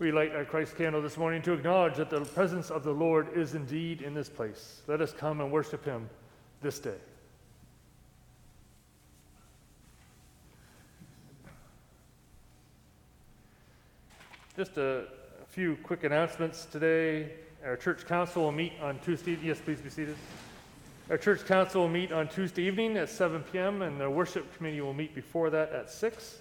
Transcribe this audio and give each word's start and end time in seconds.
We 0.00 0.10
light 0.10 0.34
our 0.34 0.44
Christ 0.44 0.76
candle 0.76 1.00
this 1.00 1.16
morning 1.16 1.40
to 1.42 1.52
acknowledge 1.52 1.94
that 1.96 2.10
the 2.10 2.22
presence 2.22 2.68
of 2.68 2.82
the 2.82 2.90
Lord 2.90 3.28
is 3.36 3.54
indeed 3.54 4.02
in 4.02 4.12
this 4.12 4.28
place. 4.28 4.82
Let 4.88 5.00
us 5.00 5.12
come 5.12 5.40
and 5.40 5.52
worship 5.52 5.84
him 5.84 6.10
this 6.60 6.80
day. 6.80 6.96
Just 14.56 14.76
a, 14.78 15.04
few 15.48 15.76
quick 15.84 16.02
announcements 16.02 16.64
today. 16.64 17.30
Our 17.64 17.76
church 17.76 18.06
council 18.06 18.42
will 18.42 18.50
meet 18.50 18.72
on 18.82 18.98
Tuesday. 18.98 19.38
Yes, 19.40 19.60
please 19.60 19.80
be 19.80 19.88
seated. 19.88 20.16
Our 21.08 21.16
church 21.16 21.46
council 21.46 21.82
will 21.82 21.88
meet 21.88 22.10
on 22.10 22.26
Tuesday 22.26 22.64
evening 22.64 22.96
at 22.96 23.08
7 23.08 23.44
p.m., 23.52 23.82
and 23.82 24.00
the 24.00 24.10
worship 24.10 24.52
committee 24.56 24.80
will 24.80 24.94
meet 24.94 25.14
before 25.14 25.50
that 25.50 25.70
at 25.70 25.90
6. 25.90 26.38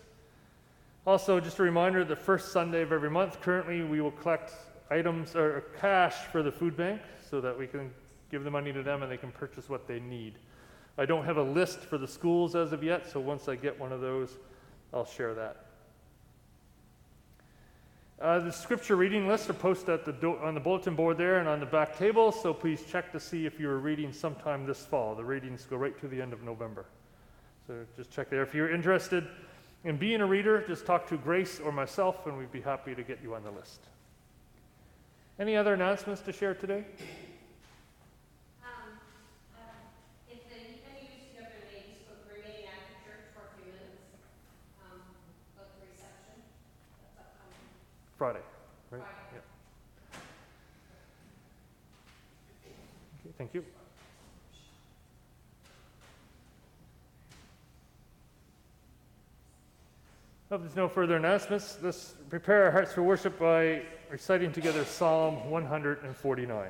Also, 1.05 1.39
just 1.39 1.59
a 1.59 1.63
reminder 1.63 2.05
the 2.05 2.15
first 2.15 2.53
Sunday 2.53 2.81
of 2.81 2.93
every 2.93 3.09
month, 3.09 3.41
currently 3.41 3.83
we 3.83 3.99
will 3.99 4.11
collect 4.11 4.53
items 4.89 5.35
or 5.35 5.65
cash 5.79 6.15
for 6.31 6.41
the 6.41 6.51
food 6.51 6.77
bank 6.77 7.01
so 7.29 7.41
that 7.41 7.57
we 7.57 7.67
can 7.67 7.91
give 8.31 8.45
the 8.45 8.51
money 8.51 8.71
to 8.71 8.81
them 8.81 9.03
and 9.03 9.11
they 9.11 9.17
can 9.17 9.31
purchase 9.31 9.67
what 9.67 9.85
they 9.85 9.99
need. 9.99 10.35
I 10.97 11.05
don't 11.05 11.25
have 11.25 11.37
a 11.37 11.43
list 11.43 11.79
for 11.79 11.97
the 11.97 12.07
schools 12.07 12.55
as 12.55 12.71
of 12.71 12.83
yet, 12.83 13.05
so 13.11 13.19
once 13.19 13.49
I 13.49 13.55
get 13.55 13.77
one 13.77 13.91
of 13.91 13.99
those, 13.99 14.37
I'll 14.93 15.05
share 15.05 15.33
that. 15.33 15.65
Uh, 18.21 18.39
the 18.39 18.51
scripture 18.51 18.95
reading 18.95 19.27
lists 19.27 19.49
are 19.49 19.53
posted 19.53 20.05
the 20.05 20.13
do- 20.13 20.37
on 20.37 20.53
the 20.53 20.59
bulletin 20.59 20.95
board 20.95 21.17
there 21.17 21.39
and 21.39 21.49
on 21.49 21.59
the 21.59 21.65
back 21.65 21.97
table, 21.97 22.31
so 22.31 22.53
please 22.53 22.81
check 22.89 23.11
to 23.11 23.19
see 23.19 23.45
if 23.45 23.59
you're 23.59 23.79
reading 23.79 24.13
sometime 24.13 24.65
this 24.65 24.85
fall. 24.85 25.15
The 25.15 25.25
readings 25.25 25.65
go 25.69 25.75
right 25.75 25.99
to 25.99 26.07
the 26.07 26.21
end 26.21 26.31
of 26.31 26.43
November. 26.43 26.85
So 27.67 27.85
just 27.97 28.11
check 28.11 28.29
there. 28.29 28.41
If 28.41 28.53
you're 28.53 28.73
interested 28.73 29.27
in 29.83 29.97
being 29.97 30.21
a 30.21 30.25
reader, 30.25 30.63
just 30.67 30.85
talk 30.85 31.07
to 31.07 31.17
Grace 31.17 31.59
or 31.59 31.71
myself, 31.71 32.25
and 32.25 32.37
we'd 32.37 32.51
be 32.51 32.61
happy 32.61 32.95
to 32.95 33.03
get 33.03 33.19
you 33.21 33.35
on 33.35 33.43
the 33.43 33.51
list. 33.51 33.81
Any 35.39 35.57
other 35.57 35.73
announcements 35.73 36.21
to 36.21 36.31
share 36.31 36.53
today? 36.53 36.85
Um, 38.63 38.95
uh, 39.55 39.59
if 40.31 40.39
the, 40.47 40.55
any 40.55 41.07
of 41.07 41.19
you 41.19 41.35
have 41.35 41.51
your 41.51 41.65
ladies 41.67 41.99
book 42.07 42.23
remaining 42.31 42.69
after 42.69 42.95
church 43.03 43.25
for 43.35 43.43
a 43.43 43.51
few 43.59 43.73
minutes, 43.73 44.07
um, 44.87 45.01
book 45.57 45.67
the 45.81 45.91
reception, 45.91 46.37
that's 47.01 47.19
upcoming 47.19 47.59
Friday, 48.17 48.45
right? 48.91 49.01
Friday. 49.01 49.35
Yeah. 49.35 49.41
Okay, 53.19 53.33
thank 53.37 53.53
you. 53.53 53.65
There's 60.61 60.75
no 60.75 60.87
further 60.87 61.15
announcements, 61.15 61.79
let's 61.81 62.13
prepare 62.29 62.65
our 62.65 62.71
hearts 62.71 62.93
for 62.93 63.01
worship 63.01 63.39
by 63.39 63.81
reciting 64.11 64.51
together 64.51 64.85
Psalm 64.85 65.49
149. 65.49 66.69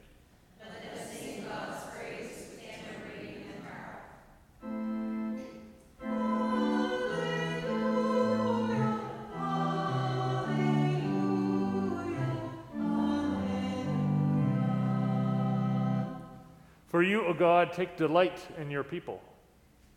God, 17.41 17.73
take 17.73 17.97
delight 17.97 18.39
in 18.59 18.69
your 18.69 18.83
people. 18.83 19.19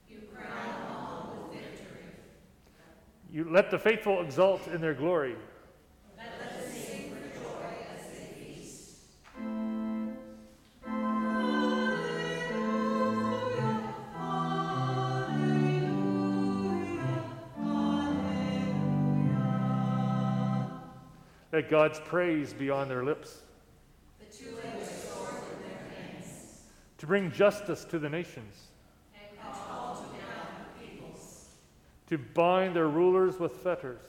You 0.09 0.21
crown 0.35 0.49
all 0.97 1.37
with 1.51 1.61
victory. 1.61 2.07
You 3.31 3.47
let 3.51 3.71
the 3.71 3.79
faithful 3.79 4.23
exult 4.23 4.67
in 4.69 4.81
their 4.81 4.95
glory. 4.95 5.37
Let 21.53 21.69
God's 21.69 22.01
praise 22.01 22.55
be 22.55 22.71
on 22.71 22.89
their 22.89 23.05
lips. 23.05 23.43
To 27.05 27.09
bring 27.09 27.31
justice 27.31 27.85
to 27.85 27.99
the 27.99 28.09
nations, 28.09 28.69
to 32.07 32.17
bind 32.17 32.75
their 32.75 32.89
rulers 32.89 33.39
with 33.39 33.53
fetters, 33.53 34.01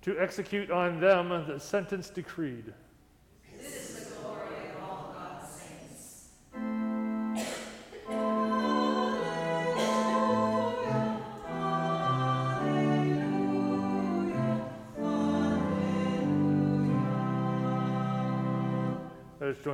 to 0.00 0.18
execute 0.18 0.70
on 0.70 0.98
them 1.00 1.28
the 1.46 1.60
sentence 1.60 2.08
decreed. 2.08 2.72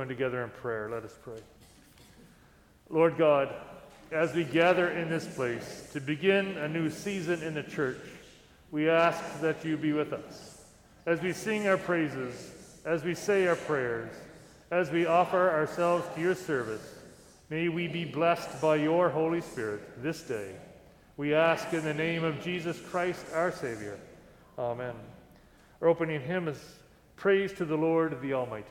Join 0.03 0.09
together 0.09 0.43
in 0.43 0.49
prayer. 0.49 0.89
Let 0.89 1.03
us 1.03 1.17
pray. 1.23 1.39
Lord 2.89 3.17
God, 3.17 3.53
as 4.11 4.33
we 4.33 4.43
gather 4.43 4.89
in 4.89 5.09
this 5.09 5.25
place 5.25 5.87
to 5.93 6.01
begin 6.01 6.57
a 6.57 6.67
new 6.67 6.89
season 6.89 7.41
in 7.41 7.53
the 7.53 7.63
church, 7.63 7.99
we 8.69 8.89
ask 8.89 9.39
that 9.39 9.63
you 9.63 9.77
be 9.77 9.93
with 9.93 10.11
us. 10.11 10.61
As 11.05 11.21
we 11.21 11.31
sing 11.31 11.67
our 11.67 11.77
praises, 11.77 12.51
as 12.83 13.03
we 13.03 13.15
say 13.15 13.47
our 13.47 13.55
prayers, 13.55 14.13
as 14.71 14.91
we 14.91 15.05
offer 15.05 15.49
ourselves 15.49 16.05
to 16.15 16.21
your 16.21 16.35
service, 16.35 16.95
may 17.49 17.69
we 17.69 17.87
be 17.87 18.03
blessed 18.03 18.61
by 18.61 18.75
your 18.75 19.09
Holy 19.09 19.39
Spirit 19.39 20.03
this 20.03 20.21
day. 20.23 20.51
We 21.15 21.33
ask 21.33 21.71
in 21.71 21.85
the 21.85 21.93
name 21.93 22.25
of 22.25 22.43
Jesus 22.43 22.77
Christ, 22.89 23.25
our 23.33 23.53
Savior. 23.53 23.97
Amen. 24.59 24.95
Our 25.81 25.87
opening 25.87 26.19
hymn 26.19 26.49
is 26.49 26.59
Praise 27.15 27.53
to 27.53 27.63
the 27.63 27.77
Lord 27.77 28.19
the 28.21 28.33
Almighty. 28.33 28.67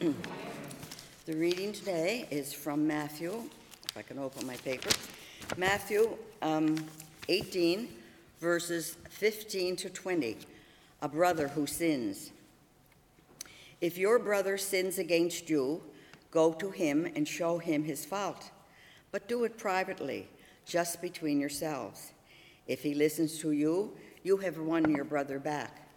The 1.26 1.36
reading 1.36 1.72
today 1.72 2.26
is 2.30 2.52
from 2.52 2.86
Matthew, 2.86 3.42
if 3.88 3.96
I 3.96 4.02
can 4.02 4.18
open 4.18 4.46
my 4.46 4.56
paper. 4.56 4.90
Matthew 5.56 6.16
um, 6.42 6.76
18, 7.28 7.88
verses 8.40 8.96
15 9.08 9.76
to 9.76 9.90
20. 9.90 10.36
A 11.02 11.08
brother 11.08 11.48
who 11.48 11.66
sins. 11.66 12.32
If 13.80 13.96
your 13.96 14.18
brother 14.18 14.58
sins 14.58 14.98
against 14.98 15.48
you, 15.48 15.82
go 16.30 16.52
to 16.52 16.70
him 16.70 17.10
and 17.16 17.26
show 17.26 17.58
him 17.58 17.84
his 17.84 18.04
fault, 18.04 18.50
but 19.10 19.28
do 19.28 19.44
it 19.44 19.56
privately, 19.56 20.28
just 20.66 21.00
between 21.00 21.40
yourselves. 21.40 22.12
If 22.66 22.82
he 22.82 22.94
listens 22.94 23.38
to 23.40 23.52
you, 23.52 23.92
you 24.22 24.36
have 24.38 24.58
won 24.58 24.90
your 24.90 25.04
brother 25.04 25.38
back. 25.38 25.88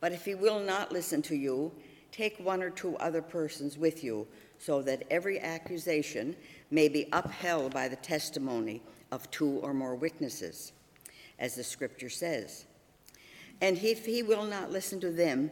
But 0.00 0.12
if 0.12 0.24
he 0.24 0.34
will 0.34 0.60
not 0.60 0.92
listen 0.92 1.22
to 1.22 1.36
you, 1.36 1.72
take 2.14 2.38
one 2.38 2.62
or 2.62 2.70
two 2.70 2.96
other 2.98 3.20
persons 3.20 3.76
with 3.76 4.04
you 4.04 4.24
so 4.58 4.80
that 4.82 5.02
every 5.10 5.40
accusation 5.40 6.36
may 6.70 6.88
be 6.88 7.08
upheld 7.12 7.74
by 7.74 7.88
the 7.88 7.96
testimony 7.96 8.80
of 9.10 9.28
two 9.32 9.58
or 9.62 9.74
more 9.74 9.96
witnesses, 9.96 10.72
as 11.40 11.56
the 11.56 11.64
scripture 11.64 12.08
says. 12.08 12.66
And 13.60 13.76
if 13.78 14.06
he 14.06 14.22
will 14.22 14.44
not 14.44 14.70
listen 14.70 15.00
to 15.00 15.10
them, 15.10 15.50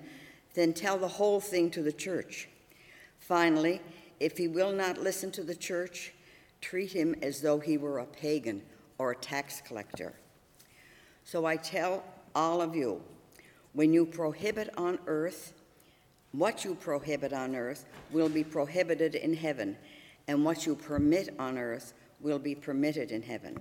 then 0.54 0.72
tell 0.72 0.98
the 0.98 1.08
whole 1.08 1.40
thing 1.40 1.68
to 1.70 1.82
the 1.82 1.92
church. 1.92 2.48
Finally, 3.18 3.80
if 4.20 4.38
he 4.38 4.46
will 4.46 4.72
not 4.72 4.98
listen 4.98 5.32
to 5.32 5.42
the 5.42 5.56
church, 5.56 6.12
treat 6.60 6.92
him 6.92 7.16
as 7.22 7.40
though 7.40 7.58
he 7.58 7.76
were 7.76 7.98
a 7.98 8.06
pagan 8.06 8.62
or 8.98 9.10
a 9.10 9.16
tax 9.16 9.60
collector. 9.66 10.12
So 11.24 11.44
I 11.44 11.56
tell 11.56 12.04
all 12.36 12.60
of 12.60 12.76
you, 12.76 13.02
when 13.72 13.92
you 13.92 14.06
prohibit 14.06 14.70
on 14.76 15.00
earth, 15.06 15.54
what 16.32 16.64
you 16.64 16.74
prohibit 16.74 17.32
on 17.32 17.54
earth 17.54 17.84
will 18.10 18.28
be 18.28 18.42
prohibited 18.44 19.14
in 19.14 19.34
heaven, 19.34 19.76
and 20.28 20.44
what 20.44 20.66
you 20.66 20.74
permit 20.74 21.34
on 21.38 21.58
earth 21.58 21.92
will 22.20 22.38
be 22.38 22.54
permitted 22.54 23.10
in 23.10 23.22
heaven. 23.22 23.58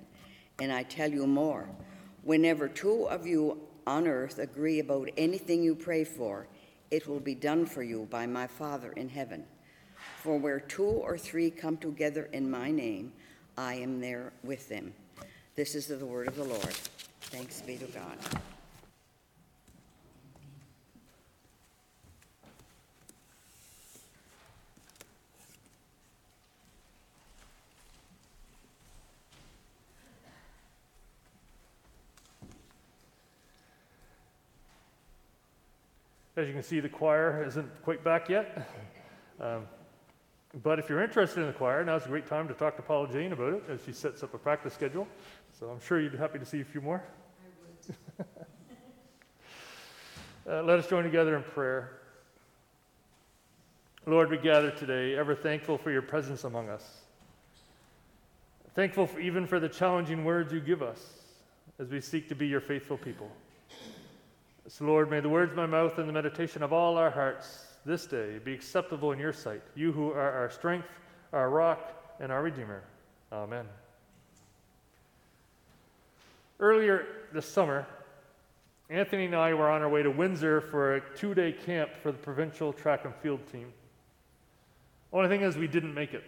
And 0.59 0.71
I 0.71 0.83
tell 0.83 1.11
you 1.11 1.27
more 1.27 1.69
whenever 2.23 2.67
two 2.67 3.05
of 3.05 3.25
you 3.25 3.59
on 3.87 4.07
earth 4.07 4.39
agree 4.39 4.79
about 4.79 5.09
anything 5.17 5.63
you 5.63 5.75
pray 5.75 6.03
for, 6.03 6.47
it 6.91 7.07
will 7.07 7.19
be 7.19 7.35
done 7.35 7.65
for 7.65 7.83
you 7.83 8.07
by 8.09 8.25
my 8.25 8.47
Father 8.47 8.91
in 8.93 9.09
heaven. 9.09 9.43
For 10.21 10.37
where 10.37 10.59
two 10.59 10.83
or 10.83 11.17
three 11.17 11.49
come 11.49 11.77
together 11.77 12.29
in 12.31 12.49
my 12.49 12.69
name, 12.71 13.11
I 13.57 13.75
am 13.75 13.99
there 13.99 14.33
with 14.43 14.69
them. 14.69 14.93
This 15.55 15.75
is 15.75 15.87
the 15.87 16.05
word 16.05 16.27
of 16.27 16.35
the 16.35 16.43
Lord. 16.43 16.75
Thanks 17.21 17.61
be 17.61 17.77
to 17.77 17.85
God. 17.85 18.17
As 36.41 36.47
you 36.47 36.53
can 36.55 36.63
see, 36.63 36.79
the 36.79 36.89
choir 36.89 37.45
isn't 37.45 37.69
quite 37.83 38.03
back 38.03 38.27
yet. 38.27 38.67
Um, 39.39 39.67
but 40.63 40.79
if 40.79 40.89
you're 40.89 41.03
interested 41.03 41.41
in 41.41 41.45
the 41.45 41.53
choir, 41.53 41.85
now's 41.85 42.05
a 42.05 42.07
great 42.07 42.25
time 42.25 42.47
to 42.47 42.55
talk 42.55 42.75
to 42.77 42.81
Paula 42.81 43.07
Jane 43.13 43.31
about 43.31 43.53
it 43.53 43.63
as 43.69 43.83
she 43.85 43.91
sets 43.91 44.23
up 44.23 44.33
a 44.33 44.39
practice 44.39 44.73
schedule. 44.73 45.07
So 45.59 45.67
I'm 45.69 45.79
sure 45.79 45.99
you'd 45.99 46.13
be 46.13 46.17
happy 46.17 46.39
to 46.39 46.45
see 46.45 46.61
a 46.61 46.65
few 46.65 46.81
more. 46.81 47.03
uh, 50.49 50.63
let 50.63 50.79
us 50.79 50.87
join 50.87 51.03
together 51.03 51.35
in 51.35 51.43
prayer. 51.43 51.99
Lord, 54.07 54.31
we 54.31 54.37
gather 54.37 54.71
today, 54.71 55.15
ever 55.15 55.35
thankful 55.35 55.77
for 55.77 55.91
your 55.91 56.01
presence 56.01 56.43
among 56.43 56.69
us. 56.69 57.01
Thankful 58.73 59.05
for, 59.05 59.19
even 59.19 59.45
for 59.45 59.59
the 59.59 59.69
challenging 59.69 60.25
words 60.25 60.51
you 60.51 60.59
give 60.59 60.81
us 60.81 61.05
as 61.77 61.89
we 61.89 62.01
seek 62.01 62.29
to 62.29 62.35
be 62.35 62.47
your 62.47 62.61
faithful 62.61 62.97
people. 62.97 63.29
So, 64.71 64.85
Lord, 64.85 65.11
may 65.11 65.19
the 65.19 65.27
words 65.27 65.51
of 65.51 65.57
my 65.57 65.65
mouth 65.65 65.97
and 65.97 66.07
the 66.07 66.13
meditation 66.13 66.63
of 66.63 66.71
all 66.71 66.97
our 66.97 67.09
hearts 67.09 67.65
this 67.85 68.05
day 68.05 68.39
be 68.41 68.53
acceptable 68.53 69.11
in 69.11 69.19
your 69.19 69.33
sight, 69.33 69.61
you 69.75 69.91
who 69.91 70.11
are 70.11 70.31
our 70.31 70.49
strength, 70.49 70.87
our 71.33 71.49
rock, 71.49 71.91
and 72.21 72.31
our 72.31 72.41
Redeemer. 72.41 72.81
Amen. 73.33 73.65
Earlier 76.61 77.05
this 77.33 77.45
summer, 77.45 77.85
Anthony 78.89 79.25
and 79.25 79.35
I 79.35 79.53
were 79.53 79.69
on 79.69 79.81
our 79.81 79.89
way 79.89 80.03
to 80.03 80.09
Windsor 80.09 80.61
for 80.61 80.95
a 80.95 81.01
two 81.17 81.33
day 81.33 81.51
camp 81.51 81.89
for 82.01 82.13
the 82.13 82.17
provincial 82.17 82.71
track 82.71 83.03
and 83.03 83.13
field 83.15 83.41
team. 83.51 83.73
Only 85.11 85.27
thing 85.27 85.41
is, 85.41 85.57
we 85.57 85.67
didn't 85.67 85.93
make 85.93 86.13
it. 86.13 86.23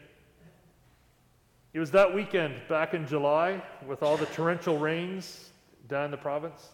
It 1.73 1.79
was 1.79 1.91
that 1.91 2.13
weekend 2.13 2.55
back 2.67 2.93
in 2.93 3.07
July 3.07 3.63
with 3.87 4.03
all 4.03 4.17
the 4.17 4.25
torrential 4.25 4.79
rains 4.79 5.49
down 5.87 6.11
the 6.11 6.17
province 6.17 6.71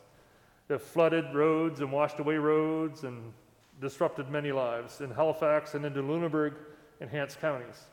that 0.69 0.79
flooded 0.81 1.33
roads 1.33 1.81
and 1.81 1.91
washed 1.91 2.19
away 2.19 2.37
roads 2.37 3.03
and 3.03 3.33
disrupted 3.81 4.29
many 4.29 4.51
lives 4.51 5.01
in 5.01 5.09
Halifax 5.09 5.73
and 5.73 5.83
into 5.83 6.01
Lunenburg 6.01 6.53
and 7.01 7.09
Hants 7.09 7.35
counties. 7.35 7.83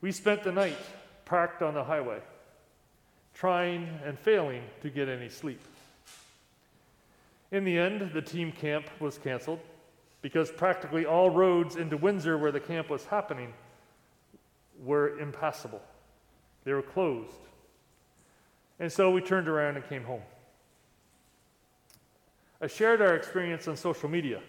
We 0.00 0.12
spent 0.12 0.42
the 0.42 0.52
night 0.52 0.76
parked 1.24 1.62
on 1.62 1.74
the 1.74 1.84
highway, 1.84 2.18
trying 3.34 3.88
and 4.04 4.18
failing 4.18 4.62
to 4.82 4.90
get 4.90 5.08
any 5.08 5.28
sleep. 5.28 5.60
In 7.52 7.64
the 7.64 7.78
end, 7.78 8.10
the 8.12 8.22
team 8.22 8.50
camp 8.50 8.86
was 9.00 9.16
canceled 9.16 9.60
because 10.22 10.50
practically 10.50 11.06
all 11.06 11.30
roads 11.30 11.76
into 11.76 11.96
Windsor, 11.96 12.36
where 12.36 12.52
the 12.52 12.60
camp 12.60 12.90
was 12.90 13.04
happening, 13.06 13.54
were 14.82 15.18
impassable. 15.18 15.82
They 16.64 16.72
were 16.72 16.82
closed. 16.82 17.30
And 18.80 18.90
so 18.90 19.10
we 19.10 19.20
turned 19.20 19.48
around 19.48 19.76
and 19.76 19.88
came 19.88 20.02
home. 20.02 20.22
I 22.60 22.66
shared 22.66 23.00
our 23.00 23.14
experience 23.14 23.68
on 23.68 23.76
social 23.76 24.08
media, 24.08 24.40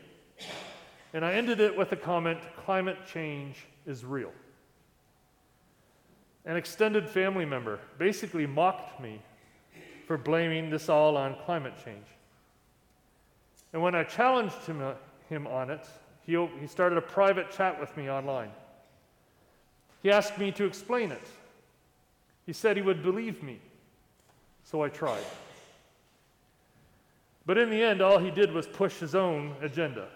and 1.13 1.24
I 1.24 1.34
ended 1.34 1.60
it 1.60 1.78
with 1.78 1.92
the 1.92 1.96
comment 1.96 2.39
climate 2.66 2.98
change 3.06 3.68
is 3.86 4.04
real. 4.04 4.32
An 6.46 6.58
extended 6.58 7.08
family 7.08 7.46
member 7.46 7.80
basically 8.00 8.48
mocked 8.48 9.00
me 9.00 9.22
for 10.08 10.18
blaming 10.18 10.72
this 10.72 10.89
all 10.89 11.18
on 11.18 11.36
climate 11.46 11.74
change. 11.86 12.06
And 13.74 13.82
when 13.84 13.94
I 13.94 14.04
challenged 14.04 14.66
him, 14.66 14.82
uh, 14.82 14.94
him 15.30 15.46
on 15.46 15.70
it, 15.70 15.86
he, 16.25 16.48
he 16.60 16.66
started 16.66 16.98
a 16.98 17.01
private 17.01 17.51
chat 17.51 17.80
with 17.80 17.96
me 17.96 18.10
online. 18.10 18.50
He 20.01 20.10
asked 20.10 20.39
me 20.39 20.51
to 20.54 20.66
explain 20.66 21.12
it. 21.12 21.22
He 22.48 22.54
said 22.54 22.75
he 22.75 22.82
would 22.82 23.04
believe 23.04 23.44
me, 23.44 23.60
so 24.63 24.82
I 24.82 24.89
tried. 24.89 25.24
But 27.50 27.58
in 27.58 27.72
the 27.72 27.82
end, 27.82 28.00
all 28.00 28.20
he 28.20 28.29
did 28.29 28.51
was 28.51 28.68
push 28.68 29.00
his 29.00 29.15
own 29.15 29.56
agenda 29.60 30.08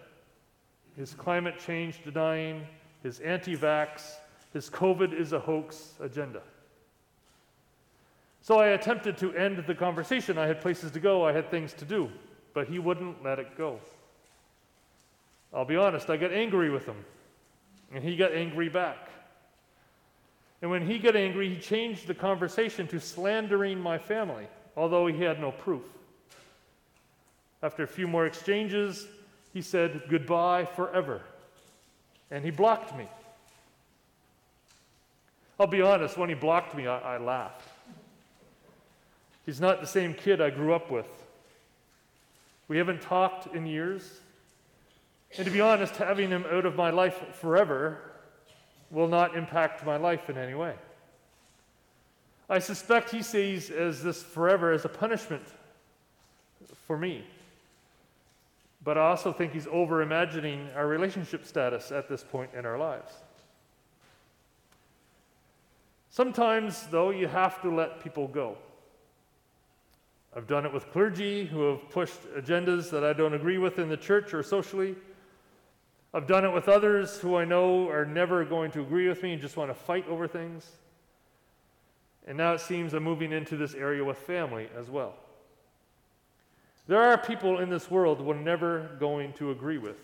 his 0.95 1.15
climate 1.15 1.57
change 1.57 2.03
denying, 2.03 2.67
his 3.01 3.21
anti 3.21 3.57
vax, 3.57 4.17
his 4.53 4.69
COVID 4.69 5.19
is 5.19 5.33
a 5.33 5.39
hoax 5.39 5.95
agenda. 5.99 6.43
So 8.41 8.59
I 8.59 8.67
attempted 8.67 9.17
to 9.17 9.33
end 9.33 9.63
the 9.65 9.73
conversation. 9.73 10.37
I 10.37 10.45
had 10.45 10.61
places 10.61 10.91
to 10.91 10.99
go, 10.99 11.25
I 11.25 11.31
had 11.31 11.49
things 11.49 11.73
to 11.73 11.85
do, 11.85 12.11
but 12.53 12.67
he 12.67 12.77
wouldn't 12.77 13.23
let 13.23 13.39
it 13.39 13.57
go. 13.57 13.79
I'll 15.51 15.65
be 15.65 15.75
honest, 15.75 16.11
I 16.11 16.17
got 16.17 16.31
angry 16.31 16.69
with 16.69 16.85
him, 16.85 17.03
and 17.91 18.03
he 18.03 18.15
got 18.15 18.31
angry 18.31 18.69
back. 18.69 19.09
And 20.61 20.69
when 20.69 20.85
he 20.85 20.99
got 20.99 21.15
angry, 21.15 21.49
he 21.49 21.59
changed 21.59 22.05
the 22.05 22.13
conversation 22.13 22.85
to 22.89 22.99
slandering 22.99 23.79
my 23.79 23.97
family, 23.97 24.45
although 24.77 25.07
he 25.07 25.19
had 25.19 25.41
no 25.41 25.49
proof. 25.49 25.81
After 27.63 27.83
a 27.83 27.87
few 27.87 28.09
more 28.09 28.25
exchanges, 28.25 29.07
he 29.53 29.61
said 29.61 30.03
goodbye 30.09 30.65
forever. 30.65 31.21
And 32.29 32.43
he 32.43 32.51
blocked 32.51 32.95
me. 32.95 33.07
I'll 35.57 35.67
be 35.67 35.81
honest, 35.81 36.17
when 36.17 36.27
he 36.27 36.35
blocked 36.35 36.75
me, 36.75 36.87
I, 36.87 37.15
I 37.15 37.17
laughed. 37.19 37.69
He's 39.45 39.61
not 39.61 39.79
the 39.79 39.87
same 39.87 40.13
kid 40.13 40.41
I 40.41 40.49
grew 40.49 40.73
up 40.73 40.91
with. 40.91 41.07
We 42.67 42.77
haven't 42.77 43.01
talked 43.01 43.55
in 43.55 43.65
years. 43.65 44.19
And 45.37 45.45
to 45.45 45.51
be 45.51 45.61
honest, 45.61 45.95
having 45.95 46.29
him 46.29 46.45
out 46.51 46.65
of 46.65 46.75
my 46.75 46.89
life 46.89 47.15
forever 47.35 47.99
will 48.91 49.07
not 49.07 49.37
impact 49.37 49.85
my 49.85 49.95
life 49.95 50.29
in 50.29 50.37
any 50.37 50.53
way. 50.53 50.75
I 52.49 52.59
suspect 52.59 53.09
he 53.09 53.23
sees 53.23 53.69
as 53.69 54.03
this 54.03 54.21
forever 54.21 54.71
as 54.71 54.83
a 54.83 54.89
punishment 54.89 55.43
for 56.87 56.97
me. 56.97 57.23
But 58.83 58.97
I 58.97 59.01
also 59.01 59.31
think 59.31 59.53
he's 59.53 59.67
over 59.67 60.01
imagining 60.01 60.69
our 60.75 60.87
relationship 60.87 61.45
status 61.45 61.91
at 61.91 62.09
this 62.09 62.23
point 62.23 62.51
in 62.53 62.65
our 62.65 62.77
lives. 62.77 63.13
Sometimes, 66.09 66.85
though, 66.87 67.09
you 67.09 67.27
have 67.27 67.61
to 67.61 67.73
let 67.73 68.03
people 68.03 68.27
go. 68.27 68.57
I've 70.35 70.47
done 70.47 70.65
it 70.65 70.73
with 70.73 70.91
clergy 70.91 71.45
who 71.45 71.69
have 71.69 71.89
pushed 71.89 72.21
agendas 72.35 72.89
that 72.89 73.03
I 73.03 73.13
don't 73.13 73.33
agree 73.33 73.57
with 73.57 73.79
in 73.79 73.87
the 73.87 73.97
church 73.97 74.33
or 74.33 74.43
socially. 74.43 74.95
I've 76.13 76.27
done 76.27 76.45
it 76.45 76.51
with 76.51 76.69
others 76.69 77.19
who 77.19 77.35
I 77.35 77.45
know 77.45 77.89
are 77.89 78.05
never 78.05 78.43
going 78.45 78.71
to 78.71 78.81
agree 78.81 79.07
with 79.07 79.23
me 79.23 79.33
and 79.33 79.41
just 79.41 79.57
want 79.57 79.69
to 79.69 79.75
fight 79.75 80.07
over 80.07 80.27
things. 80.27 80.69
And 82.27 82.37
now 82.37 82.53
it 82.53 82.61
seems 82.61 82.93
I'm 82.93 83.03
moving 83.03 83.31
into 83.31 83.57
this 83.57 83.73
area 83.73 84.03
with 84.03 84.17
family 84.17 84.69
as 84.77 84.89
well. 84.89 85.15
There 86.87 87.01
are 87.01 87.17
people 87.17 87.59
in 87.59 87.69
this 87.69 87.89
world 87.89 88.19
we're 88.19 88.35
never 88.35 88.89
going 88.99 89.33
to 89.33 89.51
agree 89.51 89.77
with. 89.77 89.99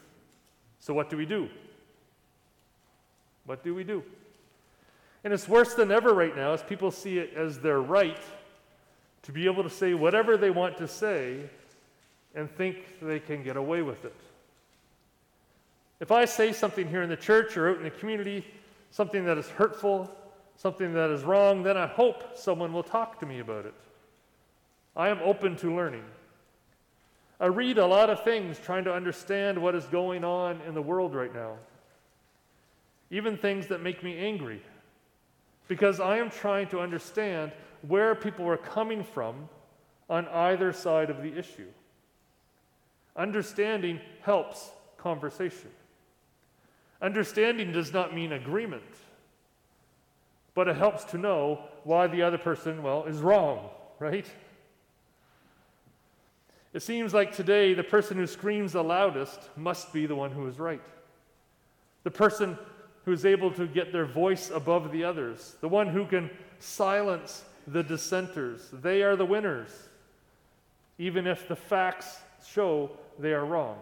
So, 0.79 0.93
what 0.93 1.09
do 1.09 1.17
we 1.17 1.25
do? 1.25 1.49
What 3.45 3.63
do 3.63 3.75
we 3.75 3.83
do? 3.83 4.03
And 5.23 5.33
it's 5.33 5.49
worse 5.49 5.73
than 5.73 5.91
ever 5.91 6.13
right 6.13 6.35
now 6.35 6.53
as 6.53 6.63
people 6.63 6.91
see 6.91 7.17
it 7.17 7.33
as 7.35 7.59
their 7.59 7.81
right 7.81 8.21
to 9.23 9.31
be 9.31 9.45
able 9.45 9.63
to 9.63 9.69
say 9.69 9.93
whatever 9.93 10.37
they 10.37 10.49
want 10.49 10.77
to 10.77 10.87
say 10.87 11.41
and 12.35 12.49
think 12.49 12.77
they 13.01 13.19
can 13.19 13.43
get 13.43 13.57
away 13.57 13.81
with 13.81 14.05
it. 14.05 14.15
If 15.99 16.11
I 16.11 16.23
say 16.25 16.53
something 16.53 16.87
here 16.87 17.01
in 17.01 17.09
the 17.09 17.17
church 17.17 17.57
or 17.57 17.69
out 17.69 17.77
in 17.77 17.83
the 17.83 17.89
community, 17.89 18.45
something 18.91 19.25
that 19.25 19.37
is 19.37 19.49
hurtful, 19.49 20.09
something 20.55 20.93
that 20.93 21.09
is 21.09 21.23
wrong, 21.23 21.63
then 21.63 21.75
I 21.75 21.87
hope 21.87 22.37
someone 22.37 22.71
will 22.71 22.83
talk 22.83 23.19
to 23.19 23.25
me 23.25 23.39
about 23.39 23.65
it. 23.65 23.73
I 24.95 25.09
am 25.09 25.19
open 25.23 25.57
to 25.57 25.75
learning. 25.75 26.03
I 27.39 27.45
read 27.45 27.77
a 27.77 27.85
lot 27.85 28.09
of 28.09 28.23
things 28.23 28.59
trying 28.59 28.83
to 28.83 28.93
understand 28.93 29.61
what 29.61 29.73
is 29.73 29.85
going 29.85 30.23
on 30.23 30.59
in 30.67 30.73
the 30.73 30.81
world 30.81 31.15
right 31.15 31.33
now, 31.33 31.55
even 33.09 33.37
things 33.37 33.67
that 33.67 33.81
make 33.81 34.03
me 34.03 34.17
angry, 34.17 34.61
because 35.67 35.99
I 35.99 36.17
am 36.17 36.29
trying 36.29 36.67
to 36.69 36.79
understand 36.79 37.51
where 37.87 38.13
people 38.13 38.45
are 38.47 38.57
coming 38.57 39.03
from 39.03 39.47
on 40.09 40.27
either 40.27 40.73
side 40.73 41.09
of 41.09 41.21
the 41.23 41.37
issue. 41.37 41.67
Understanding 43.15 44.01
helps 44.21 44.71
conversation. 44.97 45.69
Understanding 47.01 47.71
does 47.71 47.93
not 47.93 48.13
mean 48.13 48.33
agreement, 48.33 48.83
but 50.53 50.67
it 50.67 50.75
helps 50.75 51.05
to 51.05 51.17
know 51.17 51.61
why 51.85 52.07
the 52.07 52.21
other 52.21 52.37
person, 52.37 52.83
well, 52.83 53.05
is 53.05 53.19
wrong, 53.19 53.69
right? 53.99 54.25
It 56.73 56.81
seems 56.81 57.13
like 57.13 57.35
today 57.35 57.73
the 57.73 57.83
person 57.83 58.17
who 58.17 58.27
screams 58.27 58.73
the 58.73 58.83
loudest 58.83 59.39
must 59.57 59.91
be 59.91 60.05
the 60.05 60.15
one 60.15 60.31
who 60.31 60.47
is 60.47 60.59
right. 60.59 60.81
The 62.03 62.11
person 62.11 62.57
who 63.05 63.11
is 63.11 63.25
able 63.25 63.51
to 63.51 63.67
get 63.67 63.91
their 63.91 64.05
voice 64.05 64.51
above 64.53 64.91
the 64.91 65.03
others, 65.03 65.55
the 65.61 65.67
one 65.67 65.87
who 65.87 66.05
can 66.05 66.29
silence 66.59 67.43
the 67.65 67.83
dissenters. 67.83 68.69
They 68.71 69.01
are 69.01 69.15
the 69.15 69.25
winners, 69.25 69.69
even 70.97 71.25
if 71.25 71.47
the 71.47 71.55
facts 71.55 72.19
show 72.47 72.91
they 73.17 73.33
are 73.33 73.45
wrong. 73.45 73.77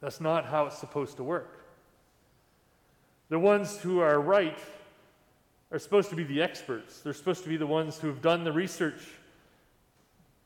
That's 0.00 0.20
not 0.20 0.46
how 0.46 0.66
it's 0.66 0.78
supposed 0.78 1.16
to 1.18 1.24
work. 1.24 1.64
The 3.28 3.38
ones 3.38 3.78
who 3.78 4.00
are 4.00 4.20
right 4.20 4.58
are 5.70 5.78
supposed 5.78 6.10
to 6.10 6.16
be 6.16 6.24
the 6.24 6.42
experts. 6.42 7.00
They're 7.00 7.12
supposed 7.12 7.44
to 7.44 7.48
be 7.48 7.56
the 7.56 7.66
ones 7.66 7.98
who 7.98 8.08
have 8.08 8.20
done 8.20 8.42
the 8.42 8.52
research. 8.52 9.00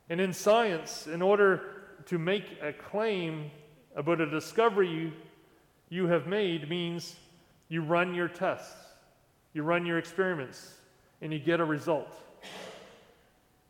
And 0.08 0.20
in 0.20 0.32
science, 0.32 1.06
in 1.06 1.22
order 1.22 1.62
to 2.06 2.18
make 2.18 2.44
a 2.62 2.72
claim 2.72 3.50
about 3.96 4.20
a 4.20 4.30
discovery 4.30 4.90
you, 4.90 5.12
you 5.88 6.06
have 6.06 6.26
made, 6.26 6.68
means 6.68 7.16
you 7.68 7.82
run 7.82 8.14
your 8.14 8.28
tests, 8.28 8.74
you 9.52 9.62
run 9.62 9.86
your 9.86 9.98
experiments, 9.98 10.74
and 11.22 11.32
you 11.32 11.38
get 11.38 11.60
a 11.60 11.64
result. 11.64 12.12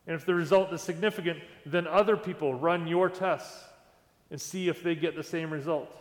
And 0.07 0.15
if 0.15 0.25
the 0.25 0.35
result 0.35 0.71
is 0.73 0.81
significant, 0.81 1.39
then 1.65 1.87
other 1.87 2.17
people 2.17 2.53
run 2.53 2.87
your 2.87 3.09
tests 3.09 3.63
and 4.29 4.39
see 4.39 4.67
if 4.67 4.83
they 4.83 4.95
get 4.95 5.15
the 5.15 5.23
same 5.23 5.51
result. 5.51 5.95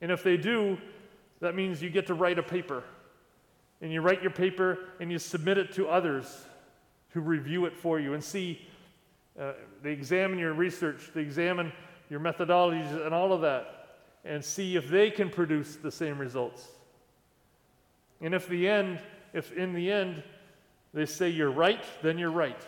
And 0.00 0.10
if 0.10 0.22
they 0.22 0.36
do, 0.36 0.78
that 1.40 1.54
means 1.54 1.82
you 1.82 1.90
get 1.90 2.06
to 2.08 2.14
write 2.14 2.38
a 2.38 2.42
paper. 2.42 2.84
And 3.80 3.92
you 3.92 4.00
write 4.00 4.22
your 4.22 4.30
paper 4.30 4.78
and 5.00 5.10
you 5.10 5.18
submit 5.18 5.58
it 5.58 5.72
to 5.74 5.88
others 5.88 6.44
who 7.10 7.20
review 7.20 7.66
it 7.66 7.76
for 7.76 8.00
you 8.00 8.14
and 8.14 8.22
see. 8.22 8.60
Uh, 9.38 9.52
they 9.82 9.92
examine 9.92 10.38
your 10.38 10.52
research, 10.52 11.10
they 11.14 11.20
examine 11.20 11.72
your 12.08 12.20
methodologies 12.20 13.04
and 13.04 13.14
all 13.14 13.32
of 13.32 13.40
that, 13.40 13.88
and 14.24 14.44
see 14.44 14.76
if 14.76 14.88
they 14.88 15.10
can 15.10 15.28
produce 15.28 15.76
the 15.76 15.90
same 15.90 16.18
results. 16.18 16.68
And 18.20 18.34
if 18.34 18.46
the 18.48 18.68
end, 18.68 19.00
if 19.32 19.52
in 19.52 19.74
the 19.74 19.90
end 19.90 20.22
they 20.92 21.06
say 21.06 21.28
you're 21.28 21.50
right, 21.50 21.82
then 22.02 22.18
you're 22.18 22.30
right. 22.30 22.60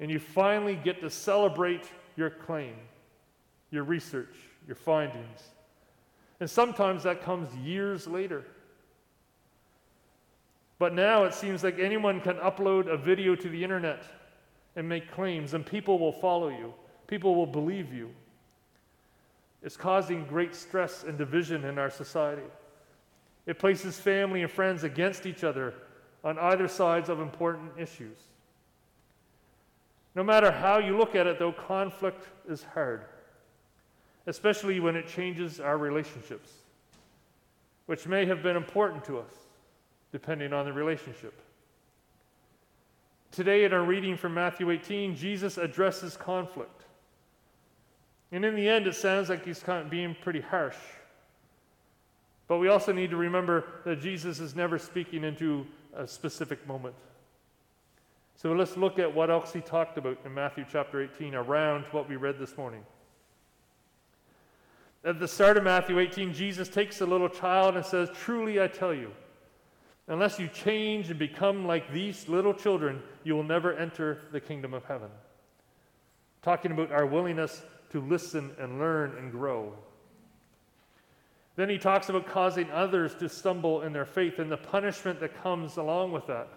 And 0.00 0.10
you 0.10 0.18
finally 0.18 0.76
get 0.76 1.00
to 1.02 1.10
celebrate 1.10 1.84
your 2.16 2.30
claim 2.30 2.74
your 3.70 3.84
research, 3.84 4.34
your 4.66 4.76
findings. 4.76 5.40
And 6.40 6.50
sometimes 6.50 7.04
that 7.04 7.22
comes 7.22 7.54
years 7.56 8.06
later. 8.06 8.44
But 10.78 10.94
now 10.94 11.24
it 11.24 11.34
seems 11.34 11.62
like 11.62 11.78
anyone 11.78 12.20
can 12.20 12.36
upload 12.36 12.88
a 12.88 12.96
video 12.96 13.34
to 13.36 13.48
the 13.48 13.62
internet 13.62 14.02
and 14.76 14.88
make 14.88 15.10
claims, 15.10 15.54
and 15.54 15.64
people 15.64 15.98
will 15.98 16.12
follow 16.12 16.48
you. 16.48 16.72
People 17.06 17.34
will 17.34 17.46
believe 17.46 17.92
you. 17.92 18.10
It's 19.62 19.76
causing 19.76 20.24
great 20.24 20.54
stress 20.54 21.04
and 21.04 21.18
division 21.18 21.64
in 21.64 21.78
our 21.78 21.90
society. 21.90 22.46
It 23.46 23.58
places 23.58 23.98
family 23.98 24.42
and 24.42 24.50
friends 24.50 24.84
against 24.84 25.26
each 25.26 25.44
other 25.44 25.74
on 26.22 26.38
either 26.38 26.68
sides 26.68 27.08
of 27.08 27.20
important 27.20 27.72
issues. 27.78 28.18
No 30.14 30.22
matter 30.22 30.50
how 30.50 30.78
you 30.78 30.96
look 30.96 31.14
at 31.14 31.26
it, 31.26 31.38
though, 31.38 31.52
conflict 31.52 32.28
is 32.48 32.62
hard 32.62 33.02
especially 34.26 34.80
when 34.80 34.96
it 34.96 35.06
changes 35.08 35.60
our 35.60 35.78
relationships, 35.78 36.52
which 37.86 38.06
may 38.06 38.24
have 38.26 38.42
been 38.42 38.56
important 38.56 39.04
to 39.04 39.18
us, 39.18 39.32
depending 40.12 40.52
on 40.52 40.64
the 40.64 40.72
relationship. 40.72 41.34
Today, 43.32 43.64
in 43.64 43.72
our 43.72 43.84
reading 43.84 44.16
from 44.16 44.34
Matthew 44.34 44.70
18, 44.70 45.14
Jesus 45.14 45.56
addresses 45.56 46.16
conflict. 46.16 46.82
And 48.32 48.44
in 48.44 48.56
the 48.56 48.68
end, 48.68 48.86
it 48.86 48.94
sounds 48.94 49.28
like 49.28 49.44
he's 49.44 49.62
kind 49.62 49.84
of 49.84 49.90
being 49.90 50.16
pretty 50.20 50.40
harsh. 50.40 50.76
But 52.48 52.58
we 52.58 52.68
also 52.68 52.92
need 52.92 53.10
to 53.10 53.16
remember 53.16 53.64
that 53.84 54.00
Jesus 54.00 54.40
is 54.40 54.56
never 54.56 54.78
speaking 54.78 55.22
into 55.22 55.64
a 55.94 56.06
specific 56.06 56.66
moment. 56.66 56.96
So 58.34 58.52
let's 58.52 58.76
look 58.76 58.98
at 58.98 59.14
what 59.14 59.30
else 59.30 59.52
he 59.52 59.60
talked 59.60 59.98
about 59.98 60.18
in 60.24 60.34
Matthew 60.34 60.64
chapter 60.70 61.02
18 61.02 61.34
around 61.34 61.84
what 61.92 62.08
we 62.08 62.16
read 62.16 62.38
this 62.38 62.56
morning. 62.56 62.82
At 65.04 65.20
the 65.20 65.28
start 65.28 65.56
of 65.56 65.64
Matthew 65.64 65.98
18, 65.98 66.32
Jesus 66.32 66.68
takes 66.68 67.00
a 67.00 67.06
little 67.06 67.28
child 67.28 67.76
and 67.76 67.84
says, 67.84 68.08
Truly 68.14 68.60
I 68.60 68.66
tell 68.66 68.92
you, 68.92 69.12
unless 70.10 70.40
you 70.40 70.48
change 70.48 71.08
and 71.08 71.18
become 71.18 71.66
like 71.66 71.90
these 71.92 72.28
little 72.28 72.52
children, 72.52 73.00
you 73.22 73.34
will 73.34 73.44
never 73.44 73.72
enter 73.74 74.18
the 74.32 74.40
kingdom 74.40 74.74
of 74.74 74.84
heaven. 74.84 75.08
Talking 76.42 76.72
about 76.72 76.90
our 76.90 77.06
willingness 77.06 77.62
to 77.92 78.00
listen 78.00 78.50
and 78.58 78.80
learn 78.80 79.16
and 79.16 79.30
grow. 79.30 79.72
Then 81.54 81.68
he 81.68 81.78
talks 81.78 82.08
about 82.08 82.26
causing 82.26 82.68
others 82.72 83.14
to 83.16 83.28
stumble 83.28 83.82
in 83.82 83.92
their 83.92 84.04
faith 84.04 84.40
and 84.40 84.50
the 84.50 84.56
punishment 84.56 85.20
that 85.20 85.40
comes 85.42 85.76
along 85.76 86.10
with 86.10 86.26
that. 86.26 86.48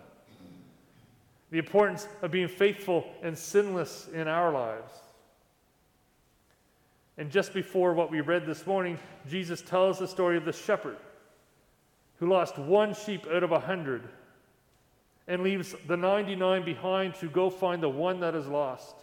The 1.51 1.59
importance 1.59 2.07
of 2.23 2.31
being 2.31 2.47
faithful 2.47 3.05
and 3.21 3.37
sinless 3.37 4.07
in 4.13 4.27
our 4.27 4.51
lives. 4.51 4.93
And 7.19 7.29
just 7.29 7.53
before 7.53 7.93
what 7.93 8.09
we 8.09 8.21
read 8.21 8.47
this 8.47 8.65
morning, 8.65 8.97
Jesus 9.29 9.61
tells 9.61 9.99
the 9.99 10.07
story 10.07 10.37
of 10.37 10.45
the 10.45 10.53
shepherd 10.53 10.97
who 12.19 12.27
lost 12.27 12.57
one 12.57 12.93
sheep 12.93 13.25
out 13.27 13.43
of 13.43 13.51
a 13.51 13.59
hundred 13.59 14.07
and 15.27 15.41
leaves 15.41 15.75
the 15.87 15.97
99 15.97 16.65
behind 16.65 17.15
to 17.15 17.29
go 17.29 17.49
find 17.49 17.81
the 17.81 17.89
one 17.89 18.19
that 18.19 18.35
is 18.35 18.47
lost. 18.47 18.95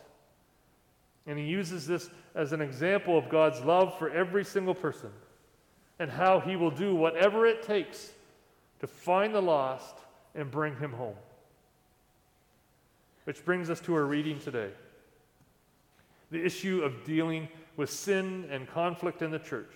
And 1.27 1.38
he 1.38 1.44
uses 1.44 1.87
this 1.87 2.11
as 2.35 2.53
an 2.53 2.61
example 2.61 3.16
of 3.16 3.29
God's 3.29 3.61
love 3.61 3.99
for 3.99 4.11
every 4.11 4.44
single 4.44 4.75
person 4.75 5.11
and 5.99 6.11
how 6.11 6.40
he 6.40 6.57
will 6.57 6.70
do 6.70 6.94
whatever 6.94 7.46
it 7.46 7.62
takes 7.62 8.11
to 8.81 8.87
find 8.87 9.35
the 9.35 9.40
lost 9.40 9.96
and 10.35 10.51
bring 10.51 10.77
him 10.77 10.92
home. 10.92 11.16
Which 13.25 13.44
brings 13.44 13.70
us 13.70 13.81
to 13.83 13.94
our 13.94 14.05
reading 14.05 14.38
today 14.38 14.70
the 16.31 16.44
issue 16.44 16.83
of 16.83 17.05
dealing 17.05 17.49
with 17.77 17.90
sin 17.90 18.49
and 18.51 18.68
conflict 18.68 19.23
in 19.23 19.31
the 19.31 19.38
church. 19.38 19.73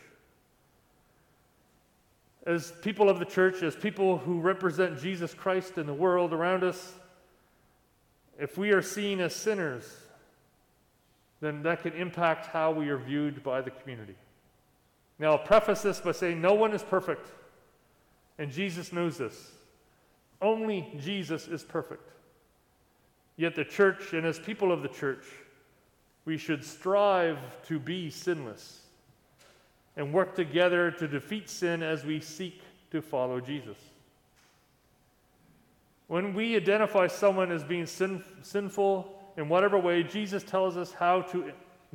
As 2.47 2.73
people 2.83 3.09
of 3.09 3.19
the 3.19 3.25
church, 3.25 3.63
as 3.63 3.75
people 3.75 4.19
who 4.19 4.41
represent 4.41 5.01
Jesus 5.01 5.33
Christ 5.33 5.79
in 5.79 5.87
the 5.87 5.95
world 5.95 6.33
around 6.33 6.63
us, 6.63 6.95
if 8.39 8.59
we 8.59 8.73
are 8.73 8.83
seen 8.83 9.21
as 9.21 9.35
sinners, 9.35 9.85
then 11.41 11.63
that 11.63 11.83
can 11.83 11.93
impact 11.95 12.47
how 12.47 12.71
we 12.71 12.89
are 12.89 12.99
viewed 12.99 13.43
by 13.43 13.61
the 13.61 13.71
community. 13.71 14.17
Now, 15.19 15.33
I'll 15.33 15.39
preface 15.39 15.83
this 15.83 16.01
by 16.01 16.13
saying 16.13 16.41
no 16.41 16.55
one 16.55 16.73
is 16.73 16.83
perfect, 16.83 17.29
and 18.39 18.51
Jesus 18.51 18.93
knows 18.93 19.19
this. 19.19 19.53
Only 20.43 20.93
Jesus 21.01 21.49
is 21.49 21.63
perfect. 21.63 22.11
Yet 23.37 23.55
the 23.55 23.65
church, 23.65 24.13
and 24.13 24.27
as 24.27 24.39
people 24.39 24.71
of 24.71 24.83
the 24.83 24.89
church, 24.89 25.25
we 26.25 26.37
should 26.37 26.65
strive 26.65 27.39
to 27.67 27.79
be 27.79 28.11
sinless. 28.11 28.84
And 29.97 30.13
work 30.13 30.35
together 30.35 30.91
to 30.91 31.07
defeat 31.07 31.49
sin 31.49 31.83
as 31.83 32.05
we 32.05 32.21
seek 32.21 32.61
to 32.91 33.01
follow 33.01 33.41
Jesus. 33.41 33.77
When 36.07 36.35
we 36.35 36.57
identify 36.57 37.07
someone 37.07 37.51
as 37.51 37.65
being 37.65 37.87
sin, 37.87 38.23
sinful 38.43 39.11
in 39.37 39.49
whatever 39.49 39.79
way, 39.79 40.03
Jesus 40.03 40.43
tells 40.43 40.77
us 40.77 40.93
how 40.93 41.23
to 41.23 41.53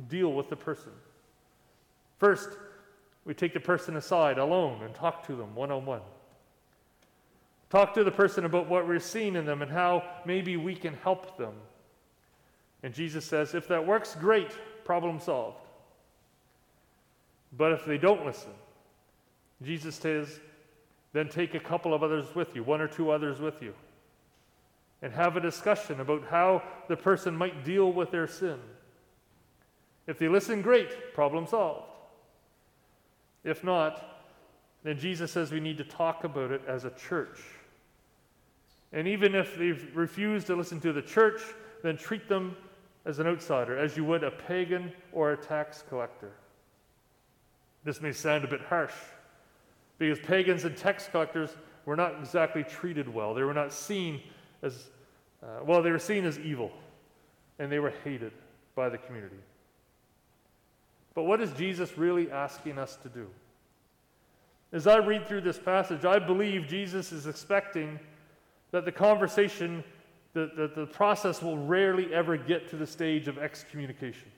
deal 0.08 0.32
with 0.32 0.48
the 0.48 0.56
person. 0.56 0.92
First, 2.18 2.50
we 3.24 3.34
take 3.34 3.54
the 3.54 3.60
person 3.60 3.96
aside 3.96 4.38
alone 4.38 4.82
and 4.82 4.94
talk 4.94 5.26
to 5.26 5.36
them 5.36 5.54
one 5.54 5.70
on 5.70 5.86
one. 5.86 6.02
Talk 7.70 7.94
to 7.94 8.02
the 8.02 8.10
person 8.10 8.44
about 8.44 8.68
what 8.68 8.88
we're 8.88 8.98
seeing 8.98 9.36
in 9.36 9.44
them 9.44 9.62
and 9.62 9.70
how 9.70 10.02
maybe 10.24 10.56
we 10.56 10.74
can 10.74 10.94
help 10.94 11.38
them. 11.38 11.54
And 12.82 12.92
Jesus 12.92 13.24
says, 13.24 13.54
if 13.54 13.68
that 13.68 13.86
works, 13.86 14.16
great, 14.18 14.50
problem 14.84 15.20
solved. 15.20 15.58
But 17.56 17.72
if 17.72 17.84
they 17.84 17.98
don't 17.98 18.24
listen, 18.24 18.52
Jesus 19.62 19.96
says, 19.96 20.40
then 21.12 21.28
take 21.28 21.54
a 21.54 21.60
couple 21.60 21.92
of 21.92 22.02
others 22.02 22.34
with 22.34 22.54
you, 22.54 22.62
one 22.62 22.80
or 22.80 22.88
two 22.88 23.10
others 23.10 23.40
with 23.40 23.62
you, 23.62 23.74
and 25.02 25.12
have 25.12 25.36
a 25.36 25.40
discussion 25.40 26.00
about 26.00 26.24
how 26.28 26.62
the 26.88 26.96
person 26.96 27.36
might 27.36 27.64
deal 27.64 27.92
with 27.92 28.10
their 28.10 28.28
sin. 28.28 28.58
If 30.06 30.18
they 30.18 30.28
listen, 30.28 30.62
great, 30.62 31.14
problem 31.14 31.46
solved. 31.46 31.86
If 33.44 33.64
not, 33.64 34.04
then 34.82 34.98
Jesus 34.98 35.32
says 35.32 35.50
we 35.50 35.60
need 35.60 35.78
to 35.78 35.84
talk 35.84 36.24
about 36.24 36.50
it 36.50 36.62
as 36.66 36.84
a 36.84 36.90
church. 36.90 37.40
And 38.92 39.06
even 39.06 39.34
if 39.34 39.56
they 39.56 39.72
refuse 39.94 40.44
to 40.44 40.56
listen 40.56 40.80
to 40.80 40.92
the 40.92 41.02
church, 41.02 41.40
then 41.82 41.96
treat 41.96 42.28
them 42.28 42.56
as 43.04 43.18
an 43.18 43.26
outsider, 43.26 43.76
as 43.78 43.96
you 43.96 44.04
would 44.04 44.24
a 44.24 44.30
pagan 44.30 44.92
or 45.12 45.32
a 45.32 45.36
tax 45.36 45.84
collector. 45.88 46.32
This 47.84 48.00
may 48.00 48.12
sound 48.12 48.44
a 48.44 48.48
bit 48.48 48.60
harsh, 48.60 48.92
because 49.98 50.18
pagans 50.18 50.64
and 50.64 50.76
tax 50.76 51.08
collectors 51.10 51.50
were 51.86 51.96
not 51.96 52.18
exactly 52.20 52.62
treated 52.62 53.12
well. 53.12 53.34
They 53.34 53.42
were 53.42 53.54
not 53.54 53.72
seen 53.72 54.20
as, 54.62 54.90
uh, 55.42 55.64
well, 55.64 55.82
they 55.82 55.90
were 55.90 55.98
seen 55.98 56.24
as 56.24 56.38
evil, 56.38 56.70
and 57.58 57.72
they 57.72 57.78
were 57.78 57.94
hated 58.04 58.32
by 58.74 58.88
the 58.88 58.98
community. 58.98 59.36
But 61.14 61.24
what 61.24 61.40
is 61.40 61.52
Jesus 61.52 61.96
really 61.98 62.30
asking 62.30 62.78
us 62.78 62.96
to 62.96 63.08
do? 63.08 63.26
As 64.72 64.86
I 64.86 64.98
read 64.98 65.26
through 65.26 65.40
this 65.40 65.58
passage, 65.58 66.04
I 66.04 66.18
believe 66.18 66.68
Jesus 66.68 67.12
is 67.12 67.26
expecting 67.26 67.98
that 68.70 68.84
the 68.84 68.92
conversation, 68.92 69.82
that 70.34 70.54
the, 70.54 70.68
the 70.68 70.86
process 70.86 71.42
will 71.42 71.58
rarely 71.58 72.14
ever 72.14 72.36
get 72.36 72.68
to 72.70 72.76
the 72.76 72.86
stage 72.86 73.26
of 73.26 73.38
excommunication. 73.38 74.30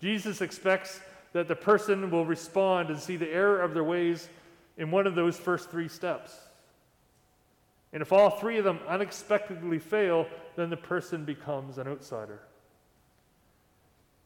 Jesus 0.00 0.40
expects 0.40 1.00
that 1.32 1.48
the 1.48 1.56
person 1.56 2.10
will 2.10 2.26
respond 2.26 2.90
and 2.90 2.98
see 2.98 3.16
the 3.16 3.30
error 3.30 3.60
of 3.60 3.74
their 3.74 3.84
ways 3.84 4.28
in 4.76 4.90
one 4.90 5.06
of 5.06 5.14
those 5.14 5.36
first 5.36 5.70
three 5.70 5.88
steps. 5.88 6.36
And 7.92 8.02
if 8.02 8.12
all 8.12 8.30
three 8.30 8.58
of 8.58 8.64
them 8.64 8.80
unexpectedly 8.88 9.78
fail, 9.78 10.26
then 10.56 10.70
the 10.70 10.76
person 10.76 11.24
becomes 11.24 11.78
an 11.78 11.88
outsider. 11.88 12.40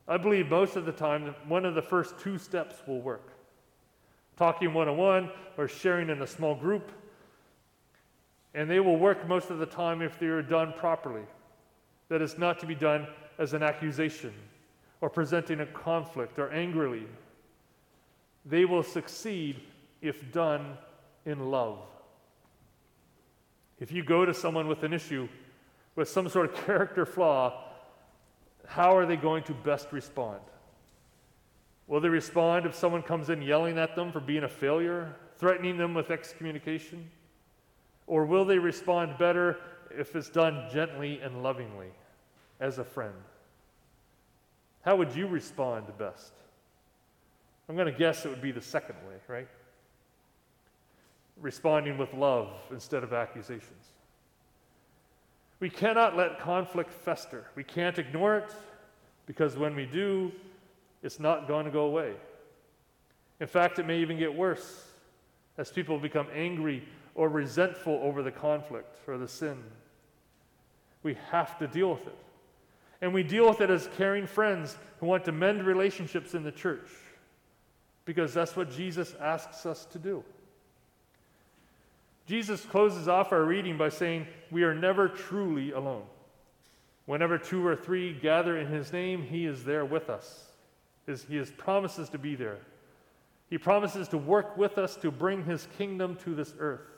I 0.06 0.18
believe 0.18 0.50
most 0.50 0.76
of 0.76 0.84
the 0.84 0.92
time 0.92 1.24
that 1.24 1.46
one 1.46 1.64
of 1.64 1.74
the 1.74 1.82
first 1.82 2.18
two 2.18 2.38
steps 2.38 2.76
will 2.86 3.00
work 3.00 3.30
talking 4.36 4.74
one 4.74 4.88
on 4.88 4.96
one 4.96 5.30
or 5.56 5.68
sharing 5.68 6.10
in 6.10 6.22
a 6.22 6.26
small 6.26 6.54
group. 6.54 6.90
And 8.52 8.70
they 8.70 8.80
will 8.80 8.96
work 8.96 9.28
most 9.28 9.50
of 9.50 9.58
the 9.58 9.66
time 9.66 10.02
if 10.02 10.18
they 10.18 10.26
are 10.26 10.42
done 10.42 10.72
properly. 10.76 11.22
That 12.08 12.22
is 12.22 12.38
not 12.38 12.58
to 12.60 12.66
be 12.66 12.74
done 12.74 13.06
as 13.38 13.52
an 13.52 13.62
accusation 13.62 14.32
or 15.04 15.10
presenting 15.10 15.60
a 15.60 15.66
conflict 15.66 16.38
or 16.38 16.50
angrily. 16.50 17.02
They 18.46 18.64
will 18.64 18.82
succeed 18.82 19.60
if 20.00 20.32
done 20.32 20.78
in 21.26 21.50
love. 21.50 21.80
If 23.78 23.92
you 23.92 24.02
go 24.02 24.24
to 24.24 24.32
someone 24.32 24.66
with 24.66 24.82
an 24.82 24.94
issue, 24.94 25.28
with 25.94 26.08
some 26.08 26.26
sort 26.30 26.46
of 26.50 26.56
character 26.64 27.04
flaw, 27.04 27.64
how 28.66 28.96
are 28.96 29.04
they 29.04 29.16
going 29.16 29.42
to 29.42 29.52
best 29.52 29.92
respond? 29.92 30.40
Will 31.86 32.00
they 32.00 32.08
respond 32.08 32.64
if 32.64 32.74
someone 32.74 33.02
comes 33.02 33.28
in 33.28 33.42
yelling 33.42 33.76
at 33.76 33.94
them 33.94 34.10
for 34.10 34.20
being 34.20 34.44
a 34.44 34.48
failure, 34.48 35.14
threatening 35.36 35.76
them 35.76 35.92
with 35.92 36.10
excommunication? 36.10 37.10
Or 38.06 38.24
will 38.24 38.46
they 38.46 38.58
respond 38.58 39.18
better 39.18 39.58
if 39.90 40.16
it's 40.16 40.30
done 40.30 40.66
gently 40.72 41.20
and 41.20 41.42
lovingly 41.42 41.90
as 42.58 42.78
a 42.78 42.84
friend? 42.84 43.12
How 44.84 44.96
would 44.96 45.14
you 45.14 45.26
respond 45.26 45.86
best? 45.98 46.32
I'm 47.68 47.76
going 47.76 47.90
to 47.90 47.98
guess 47.98 48.26
it 48.26 48.28
would 48.28 48.42
be 48.42 48.52
the 48.52 48.60
second 48.60 48.96
way, 49.08 49.14
right? 49.28 49.48
Responding 51.40 51.96
with 51.96 52.12
love 52.12 52.50
instead 52.70 53.02
of 53.02 53.12
accusations. 53.12 53.86
We 55.60 55.70
cannot 55.70 56.16
let 56.16 56.38
conflict 56.38 56.92
fester. 56.92 57.46
We 57.54 57.64
can't 57.64 57.98
ignore 57.98 58.36
it 58.36 58.54
because 59.26 59.56
when 59.56 59.74
we 59.74 59.86
do, 59.86 60.30
it's 61.02 61.18
not 61.18 61.48
going 61.48 61.64
to 61.64 61.70
go 61.70 61.86
away. 61.86 62.12
In 63.40 63.46
fact, 63.46 63.78
it 63.78 63.86
may 63.86 63.98
even 64.00 64.18
get 64.18 64.34
worse 64.34 64.84
as 65.56 65.70
people 65.70 65.98
become 65.98 66.26
angry 66.34 66.86
or 67.14 67.28
resentful 67.30 67.98
over 68.02 68.22
the 68.22 68.30
conflict 68.30 68.98
or 69.06 69.16
the 69.16 69.28
sin. 69.28 69.62
We 71.02 71.16
have 71.30 71.58
to 71.58 71.66
deal 71.66 71.90
with 71.92 72.06
it. 72.06 72.18
And 73.04 73.12
we 73.12 73.22
deal 73.22 73.46
with 73.46 73.60
it 73.60 73.68
as 73.68 73.86
caring 73.98 74.26
friends 74.26 74.78
who 74.98 75.04
want 75.04 75.26
to 75.26 75.32
mend 75.32 75.64
relationships 75.64 76.32
in 76.32 76.42
the 76.42 76.50
church 76.50 76.88
because 78.06 78.32
that's 78.32 78.56
what 78.56 78.72
Jesus 78.74 79.14
asks 79.20 79.66
us 79.66 79.84
to 79.92 79.98
do. 79.98 80.24
Jesus 82.26 82.64
closes 82.64 83.06
off 83.06 83.30
our 83.30 83.44
reading 83.44 83.76
by 83.76 83.90
saying, 83.90 84.26
We 84.50 84.62
are 84.62 84.74
never 84.74 85.10
truly 85.10 85.72
alone. 85.72 86.04
Whenever 87.04 87.36
two 87.36 87.66
or 87.66 87.76
three 87.76 88.14
gather 88.14 88.56
in 88.56 88.68
his 88.68 88.90
name, 88.90 89.22
he 89.22 89.44
is 89.44 89.64
there 89.64 89.84
with 89.84 90.08
us. 90.08 90.46
He 91.28 91.36
has 91.36 91.50
promises 91.50 92.08
to 92.08 92.18
be 92.18 92.34
there. 92.36 92.56
He 93.50 93.58
promises 93.58 94.08
to 94.08 94.16
work 94.16 94.56
with 94.56 94.78
us 94.78 94.96
to 94.96 95.10
bring 95.10 95.44
his 95.44 95.68
kingdom 95.76 96.16
to 96.24 96.34
this 96.34 96.54
earth, 96.58 96.88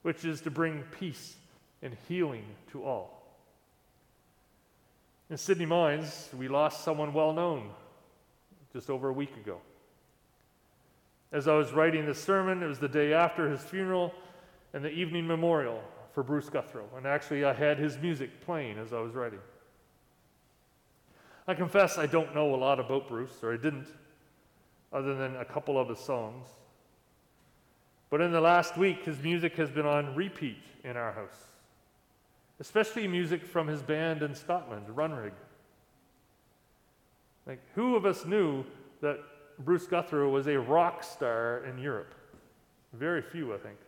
which 0.00 0.24
is 0.24 0.40
to 0.40 0.50
bring 0.50 0.84
peace 0.98 1.36
and 1.82 1.94
healing 2.08 2.46
to 2.72 2.82
all. 2.82 3.19
In 5.30 5.38
Sydney 5.38 5.66
Mines, 5.66 6.28
we 6.36 6.48
lost 6.48 6.82
someone 6.82 7.12
well 7.12 7.32
known 7.32 7.70
just 8.72 8.90
over 8.90 9.08
a 9.08 9.12
week 9.12 9.36
ago. 9.36 9.58
As 11.30 11.46
I 11.46 11.54
was 11.54 11.72
writing 11.72 12.04
this 12.04 12.20
sermon, 12.20 12.64
it 12.64 12.66
was 12.66 12.80
the 12.80 12.88
day 12.88 13.12
after 13.12 13.48
his 13.48 13.62
funeral 13.62 14.12
and 14.74 14.84
the 14.84 14.90
evening 14.90 15.28
memorial 15.28 15.80
for 16.12 16.24
Bruce 16.24 16.50
Guthro. 16.50 16.82
And 16.96 17.06
actually, 17.06 17.44
I 17.44 17.52
had 17.52 17.78
his 17.78 17.96
music 17.98 18.40
playing 18.44 18.76
as 18.78 18.92
I 18.92 18.98
was 18.98 19.14
writing. 19.14 19.38
I 21.46 21.54
confess 21.54 21.96
I 21.96 22.06
don't 22.06 22.34
know 22.34 22.52
a 22.52 22.56
lot 22.56 22.80
about 22.80 23.06
Bruce, 23.06 23.38
or 23.44 23.54
I 23.54 23.56
didn't, 23.56 23.86
other 24.92 25.14
than 25.14 25.36
a 25.36 25.44
couple 25.44 25.78
of 25.78 25.88
his 25.88 26.00
songs. 26.00 26.48
But 28.10 28.20
in 28.20 28.32
the 28.32 28.40
last 28.40 28.76
week, 28.76 29.04
his 29.04 29.22
music 29.22 29.56
has 29.56 29.70
been 29.70 29.86
on 29.86 30.16
repeat 30.16 30.58
in 30.82 30.96
our 30.96 31.12
house 31.12 31.49
especially 32.60 33.08
music 33.08 33.44
from 33.44 33.66
his 33.66 33.82
band 33.82 34.22
in 34.22 34.34
Scotland, 34.34 34.86
Runrig. 34.94 35.32
Like, 37.46 37.60
who 37.74 37.96
of 37.96 38.04
us 38.04 38.26
knew 38.26 38.64
that 39.00 39.18
Bruce 39.58 39.86
Guthro 39.86 40.30
was 40.30 40.46
a 40.46 40.58
rock 40.58 41.02
star 41.02 41.64
in 41.64 41.78
Europe? 41.78 42.14
Very 42.92 43.22
few, 43.22 43.54
I 43.54 43.58
think. 43.58 43.78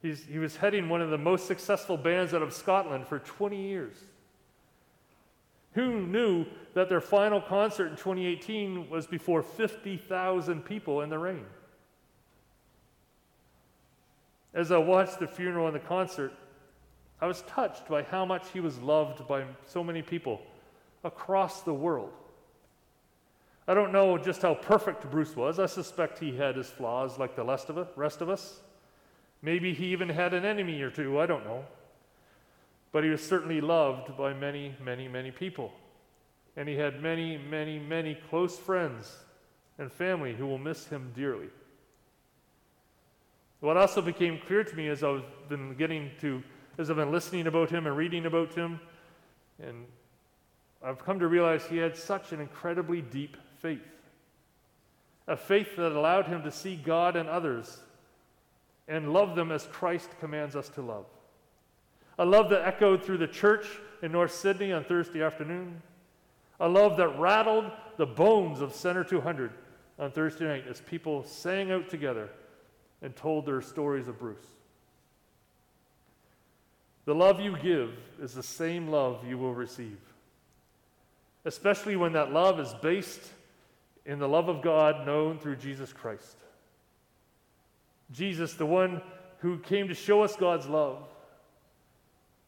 He's, 0.00 0.24
he 0.24 0.38
was 0.38 0.56
heading 0.56 0.88
one 0.88 1.00
of 1.00 1.10
the 1.10 1.18
most 1.18 1.46
successful 1.46 1.96
bands 1.96 2.32
out 2.32 2.42
of 2.42 2.52
Scotland 2.52 3.06
for 3.06 3.18
20 3.18 3.60
years. 3.60 3.96
Who 5.74 6.06
knew 6.06 6.46
that 6.74 6.88
their 6.88 7.00
final 7.00 7.40
concert 7.40 7.86
in 7.86 7.96
2018 7.96 8.88
was 8.90 9.06
before 9.06 9.42
50,000 9.42 10.64
people 10.64 11.00
in 11.00 11.08
the 11.08 11.18
rain? 11.18 11.44
As 14.54 14.70
I 14.70 14.76
watched 14.76 15.18
the 15.18 15.26
funeral 15.26 15.66
and 15.66 15.74
the 15.74 15.80
concert, 15.80 16.32
I 17.22 17.26
was 17.26 17.42
touched 17.42 17.86
by 17.86 18.02
how 18.02 18.24
much 18.24 18.48
he 18.52 18.58
was 18.58 18.80
loved 18.80 19.28
by 19.28 19.44
so 19.68 19.84
many 19.84 20.02
people 20.02 20.42
across 21.04 21.62
the 21.62 21.72
world. 21.72 22.10
I 23.68 23.74
don't 23.74 23.92
know 23.92 24.18
just 24.18 24.42
how 24.42 24.54
perfect 24.54 25.08
Bruce 25.08 25.36
was. 25.36 25.60
I 25.60 25.66
suspect 25.66 26.18
he 26.18 26.36
had 26.36 26.56
his 26.56 26.68
flaws 26.68 27.20
like 27.20 27.36
the 27.36 27.44
rest 27.44 28.20
of 28.20 28.28
us. 28.28 28.60
Maybe 29.40 29.72
he 29.72 29.86
even 29.92 30.08
had 30.08 30.34
an 30.34 30.44
enemy 30.44 30.82
or 30.82 30.90
two. 30.90 31.20
I 31.20 31.26
don't 31.26 31.44
know. 31.44 31.64
But 32.90 33.04
he 33.04 33.10
was 33.10 33.22
certainly 33.22 33.60
loved 33.60 34.16
by 34.16 34.34
many, 34.34 34.74
many, 34.84 35.06
many 35.06 35.30
people. 35.30 35.72
And 36.56 36.68
he 36.68 36.74
had 36.74 37.00
many, 37.00 37.38
many, 37.38 37.78
many 37.78 38.18
close 38.30 38.58
friends 38.58 39.16
and 39.78 39.92
family 39.92 40.34
who 40.34 40.48
will 40.48 40.58
miss 40.58 40.88
him 40.88 41.12
dearly. 41.14 41.50
What 43.60 43.76
also 43.76 44.02
became 44.02 44.40
clear 44.44 44.64
to 44.64 44.74
me 44.74 44.88
as 44.88 45.04
I've 45.04 45.22
been 45.48 45.76
getting 45.76 46.10
to 46.20 46.42
as 46.78 46.90
I've 46.90 46.96
been 46.96 47.12
listening 47.12 47.46
about 47.46 47.70
him 47.70 47.86
and 47.86 47.96
reading 47.96 48.26
about 48.26 48.54
him, 48.54 48.80
and 49.62 49.86
I've 50.82 50.98
come 50.98 51.18
to 51.20 51.28
realize 51.28 51.64
he 51.64 51.76
had 51.76 51.96
such 51.96 52.32
an 52.32 52.40
incredibly 52.40 53.02
deep 53.02 53.36
faith. 53.58 53.86
a 55.28 55.36
faith 55.36 55.76
that 55.76 55.92
allowed 55.92 56.26
him 56.26 56.42
to 56.42 56.50
see 56.50 56.74
God 56.74 57.14
and 57.14 57.28
others 57.28 57.78
and 58.88 59.12
love 59.12 59.36
them 59.36 59.52
as 59.52 59.66
Christ 59.70 60.10
commands 60.18 60.56
us 60.56 60.68
to 60.70 60.82
love. 60.82 61.06
A 62.18 62.24
love 62.24 62.50
that 62.50 62.66
echoed 62.66 63.04
through 63.04 63.18
the 63.18 63.28
church 63.28 63.66
in 64.02 64.10
North 64.12 64.34
Sydney 64.34 64.72
on 64.72 64.82
Thursday 64.82 65.22
afternoon. 65.22 65.80
A 66.58 66.68
love 66.68 66.96
that 66.96 67.18
rattled 67.18 67.70
the 67.96 68.06
bones 68.06 68.60
of 68.60 68.74
Center 68.74 69.04
200 69.04 69.52
on 69.98 70.10
Thursday 70.10 70.46
night 70.46 70.64
as 70.68 70.80
people 70.80 71.24
sang 71.24 71.70
out 71.70 71.88
together 71.88 72.28
and 73.00 73.14
told 73.14 73.46
their 73.46 73.60
stories 73.60 74.08
of 74.08 74.18
Bruce. 74.18 74.51
The 77.04 77.14
love 77.14 77.40
you 77.40 77.56
give 77.58 77.92
is 78.20 78.34
the 78.34 78.42
same 78.42 78.88
love 78.88 79.26
you 79.26 79.36
will 79.36 79.54
receive, 79.54 79.98
especially 81.44 81.96
when 81.96 82.12
that 82.12 82.32
love 82.32 82.60
is 82.60 82.72
based 82.80 83.20
in 84.06 84.18
the 84.18 84.28
love 84.28 84.48
of 84.48 84.62
God 84.62 85.06
known 85.06 85.38
through 85.38 85.56
Jesus 85.56 85.92
Christ. 85.92 86.36
Jesus, 88.12 88.54
the 88.54 88.66
one 88.66 89.00
who 89.38 89.58
came 89.58 89.88
to 89.88 89.94
show 89.94 90.22
us 90.22 90.36
God's 90.36 90.66
love 90.66 91.02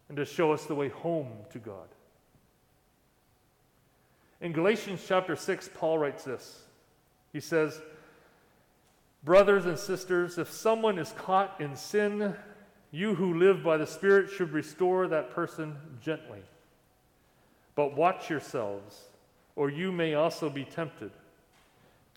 and 0.08 0.16
to 0.16 0.24
show 0.24 0.52
us 0.52 0.64
the 0.66 0.74
way 0.74 0.88
home 0.88 1.30
to 1.50 1.58
God. 1.58 1.88
In 4.40 4.52
Galatians 4.52 5.02
chapter 5.06 5.36
6, 5.36 5.70
Paul 5.74 5.98
writes 5.98 6.24
this. 6.24 6.62
He 7.32 7.40
says, 7.40 7.80
Brothers 9.24 9.64
and 9.64 9.78
sisters, 9.78 10.36
if 10.36 10.50
someone 10.52 10.98
is 10.98 11.12
caught 11.12 11.58
in 11.60 11.74
sin, 11.76 12.36
you 12.94 13.16
who 13.16 13.34
live 13.34 13.64
by 13.64 13.76
the 13.76 13.88
Spirit 13.88 14.30
should 14.30 14.52
restore 14.52 15.08
that 15.08 15.32
person 15.32 15.76
gently. 16.00 16.38
But 17.74 17.96
watch 17.96 18.30
yourselves, 18.30 19.00
or 19.56 19.68
you 19.68 19.90
may 19.90 20.14
also 20.14 20.48
be 20.48 20.64
tempted. 20.64 21.10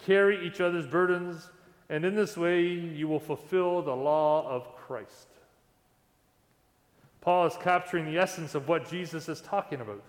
Carry 0.05 0.45
each 0.45 0.61
other's 0.61 0.85
burdens, 0.85 1.49
and 1.89 2.05
in 2.05 2.13
this 2.13 2.37
way 2.37 2.61
you 2.61 3.07
will 3.07 3.19
fulfill 3.19 3.81
the 3.81 3.95
law 3.95 4.47
of 4.47 4.75
Christ. 4.75 5.27
Paul 7.21 7.47
is 7.47 7.57
capturing 7.59 8.05
the 8.05 8.19
essence 8.19 8.53
of 8.53 8.67
what 8.67 8.87
Jesus 8.87 9.27
is 9.29 9.41
talking 9.41 9.81
about 9.81 10.03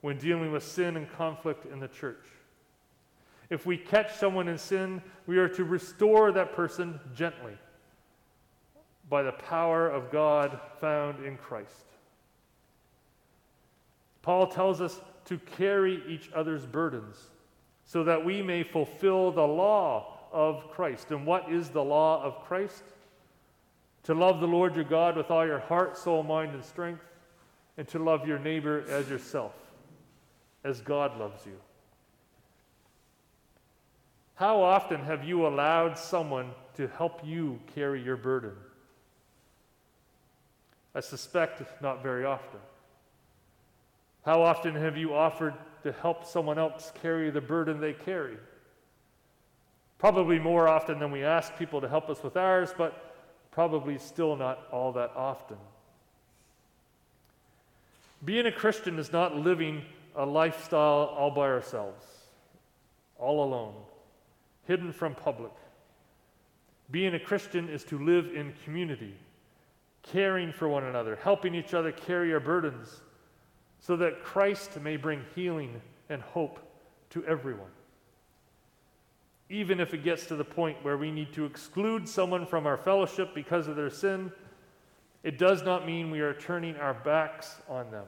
when 0.00 0.18
dealing 0.18 0.50
with 0.50 0.64
sin 0.64 0.96
and 0.96 1.08
conflict 1.12 1.66
in 1.72 1.78
the 1.78 1.86
church. 1.86 2.26
If 3.48 3.64
we 3.64 3.76
catch 3.76 4.16
someone 4.16 4.48
in 4.48 4.58
sin, 4.58 5.02
we 5.28 5.38
are 5.38 5.48
to 5.50 5.62
restore 5.62 6.32
that 6.32 6.52
person 6.56 6.98
gently 7.14 7.56
by 9.10 9.22
the 9.22 9.32
power 9.32 9.88
of 9.88 10.10
God 10.10 10.58
found 10.80 11.24
in 11.26 11.36
Christ. 11.36 11.84
Paul 14.22 14.46
tells 14.46 14.80
us 14.80 15.00
to 15.26 15.38
carry 15.38 16.02
each 16.08 16.30
other's 16.32 16.64
burdens 16.64 17.16
so 17.84 18.04
that 18.04 18.24
we 18.24 18.40
may 18.40 18.62
fulfill 18.62 19.32
the 19.32 19.46
law 19.46 20.18
of 20.32 20.70
Christ. 20.70 21.10
And 21.10 21.26
what 21.26 21.50
is 21.50 21.70
the 21.70 21.82
law 21.82 22.22
of 22.22 22.44
Christ? 22.44 22.84
To 24.04 24.14
love 24.14 24.40
the 24.40 24.46
Lord 24.46 24.76
your 24.76 24.84
God 24.84 25.16
with 25.16 25.30
all 25.30 25.44
your 25.44 25.58
heart, 25.58 25.98
soul, 25.98 26.22
mind, 26.22 26.54
and 26.54 26.64
strength, 26.64 27.04
and 27.76 27.88
to 27.88 27.98
love 27.98 28.26
your 28.26 28.38
neighbor 28.38 28.84
as 28.88 29.10
yourself, 29.10 29.54
as 30.62 30.80
God 30.80 31.18
loves 31.18 31.44
you. 31.44 31.56
How 34.36 34.62
often 34.62 35.00
have 35.00 35.24
you 35.24 35.46
allowed 35.46 35.98
someone 35.98 36.52
to 36.74 36.88
help 36.88 37.20
you 37.24 37.58
carry 37.74 38.02
your 38.02 38.16
burden? 38.16 38.52
I 40.94 41.00
suspect 41.00 41.62
not 41.82 42.02
very 42.02 42.24
often. 42.24 42.60
How 44.24 44.42
often 44.42 44.74
have 44.74 44.96
you 44.96 45.14
offered 45.14 45.54
to 45.82 45.92
help 45.92 46.24
someone 46.24 46.58
else 46.58 46.92
carry 47.02 47.30
the 47.30 47.40
burden 47.40 47.80
they 47.80 47.92
carry. 47.92 48.36
Probably 49.98 50.38
more 50.38 50.68
often 50.68 50.98
than 50.98 51.10
we 51.10 51.24
ask 51.24 51.56
people 51.58 51.80
to 51.80 51.88
help 51.88 52.08
us 52.08 52.22
with 52.22 52.36
ours, 52.36 52.70
but 52.76 53.14
probably 53.50 53.98
still 53.98 54.36
not 54.36 54.66
all 54.70 54.92
that 54.92 55.12
often. 55.16 55.56
Being 58.24 58.46
a 58.46 58.52
Christian 58.52 58.98
is 58.98 59.12
not 59.12 59.36
living 59.36 59.82
a 60.14 60.24
lifestyle 60.24 61.14
all 61.16 61.30
by 61.30 61.48
ourselves, 61.48 62.04
all 63.18 63.44
alone, 63.44 63.74
hidden 64.66 64.92
from 64.92 65.14
public. 65.14 65.52
Being 66.90 67.14
a 67.14 67.20
Christian 67.20 67.68
is 67.68 67.84
to 67.84 67.98
live 67.98 68.34
in 68.34 68.52
community, 68.64 69.14
caring 70.02 70.52
for 70.52 70.68
one 70.68 70.84
another, 70.84 71.16
helping 71.16 71.54
each 71.54 71.74
other 71.74 71.92
carry 71.92 72.32
our 72.32 72.40
burdens 72.40 73.02
so 73.80 73.96
that 73.96 74.22
Christ 74.22 74.80
may 74.80 74.96
bring 74.96 75.24
healing 75.34 75.80
and 76.08 76.22
hope 76.22 76.60
to 77.10 77.24
everyone. 77.24 77.70
Even 79.48 79.80
if 79.80 79.94
it 79.94 80.04
gets 80.04 80.26
to 80.26 80.36
the 80.36 80.44
point 80.44 80.76
where 80.82 80.96
we 80.96 81.10
need 81.10 81.32
to 81.32 81.44
exclude 81.44 82.08
someone 82.08 82.46
from 82.46 82.66
our 82.66 82.76
fellowship 82.76 83.34
because 83.34 83.66
of 83.66 83.76
their 83.76 83.90
sin, 83.90 84.30
it 85.22 85.38
does 85.38 85.62
not 85.62 85.86
mean 85.86 86.10
we 86.10 86.20
are 86.20 86.34
turning 86.34 86.76
our 86.76 86.94
backs 86.94 87.56
on 87.68 87.90
them. 87.90 88.06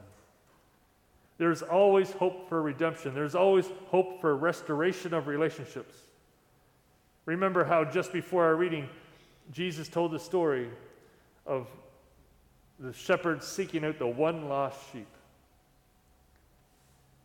There's 1.37 1.61
always 1.61 2.11
hope 2.11 2.47
for 2.47 2.61
redemption. 2.61 3.13
There's 3.13 3.35
always 3.35 3.67
hope 3.87 4.21
for 4.21 4.35
restoration 4.35 5.13
of 5.13 5.27
relationships. 5.27 5.95
Remember 7.25 7.63
how 7.63 7.83
just 7.83 8.13
before 8.13 8.45
our 8.45 8.55
reading, 8.55 8.87
Jesus 9.51 9.89
told 9.89 10.11
the 10.11 10.19
story 10.19 10.69
of 11.45 11.67
the 12.83 12.93
shepherd 12.93 13.41
seeking 13.41 13.85
out 13.85 13.97
the 13.97 14.05
one 14.05 14.49
lost 14.49 14.77
sheep. 14.91 15.07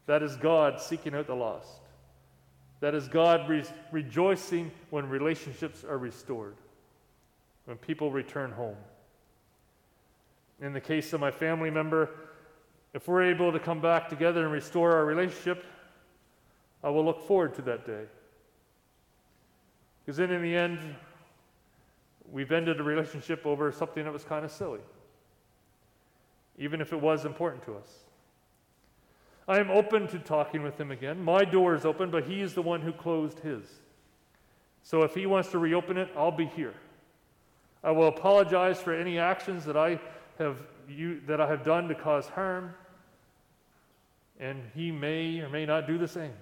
That 0.07 0.23
is 0.23 0.37
God 0.37 0.81
seeking 0.81 1.15
out 1.15 1.27
the 1.27 1.35
lost. 1.35 1.81
That 2.81 2.95
is 2.95 3.09
God 3.09 3.49
re- 3.49 3.65
rejoicing 3.91 4.71
when 4.91 5.09
relationships 5.09 5.83
are 5.83 5.99
restored, 5.99 6.55
when 7.65 7.77
people 7.77 8.13
return 8.13 8.53
home. 8.53 8.77
In 10.63 10.73
the 10.73 10.81
case 10.81 11.13
of 11.13 11.21
my 11.21 11.33
family 11.33 11.71
member, 11.71 12.09
if 12.95 13.09
we're 13.09 13.25
able 13.25 13.51
to 13.51 13.59
come 13.59 13.81
back 13.81 14.09
together 14.09 14.45
and 14.45 14.53
restore 14.53 14.93
our 14.93 15.05
relationship, 15.05 15.65
I 16.85 16.91
will 16.91 17.05
look 17.05 17.27
forward 17.27 17.55
to 17.57 17.63
that 17.63 17.85
day. 17.85 18.05
Because 20.01 20.17
then, 20.17 20.31
in 20.31 20.41
the 20.41 20.55
end, 20.55 20.79
we've 22.31 22.53
ended 22.53 22.79
a 22.79 22.83
relationship 22.85 23.45
over 23.45 23.73
something 23.73 24.05
that 24.05 24.13
was 24.13 24.25
kind 24.25 24.45
of 24.45 24.53
silly, 24.53 24.81
even 26.59 26.81
if 26.81 26.93
it 26.93 27.01
was 27.01 27.25
important 27.25 27.63
to 27.65 27.77
us. 27.77 27.89
I 29.47 29.59
am 29.59 29.71
open 29.71 30.09
to 30.09 30.19
talking 30.19 30.63
with 30.63 30.79
him 30.79 30.91
again. 30.91 31.23
My 31.23 31.45
door 31.45 31.75
is 31.75 31.87
open, 31.87 32.11
but 32.11 32.25
he 32.25 32.43
is 32.43 32.53
the 32.53 32.63
one 32.63 32.83
who 32.83 32.93
closed 32.93 33.39
his. 33.39 33.65
So 34.83 35.03
if 35.03 35.15
he 35.15 35.27
wants 35.27 35.51
to 35.51 35.59
reopen 35.59 35.97
it, 35.97 36.11
I'll 36.17 36.31
be 36.31 36.47
here. 36.47 36.75
I 37.83 37.93
will 37.93 38.09
apologize 38.09 38.81
for 38.81 38.93
any 38.93 39.19
actions 39.19 39.65
that 39.65 39.77
I 39.77 40.01
have 40.39 40.59
you, 40.89 41.21
that 41.27 41.41
I 41.41 41.49
have 41.49 41.65
done 41.65 41.89
to 41.89 41.95
cause 41.95 42.27
harm, 42.27 42.75
and 44.41 44.63
he 44.75 44.91
may 44.91 45.41
or 45.41 45.49
may 45.49 45.67
not 45.67 45.87
do 45.87 45.99
the 45.99 46.09
same. 46.09 46.33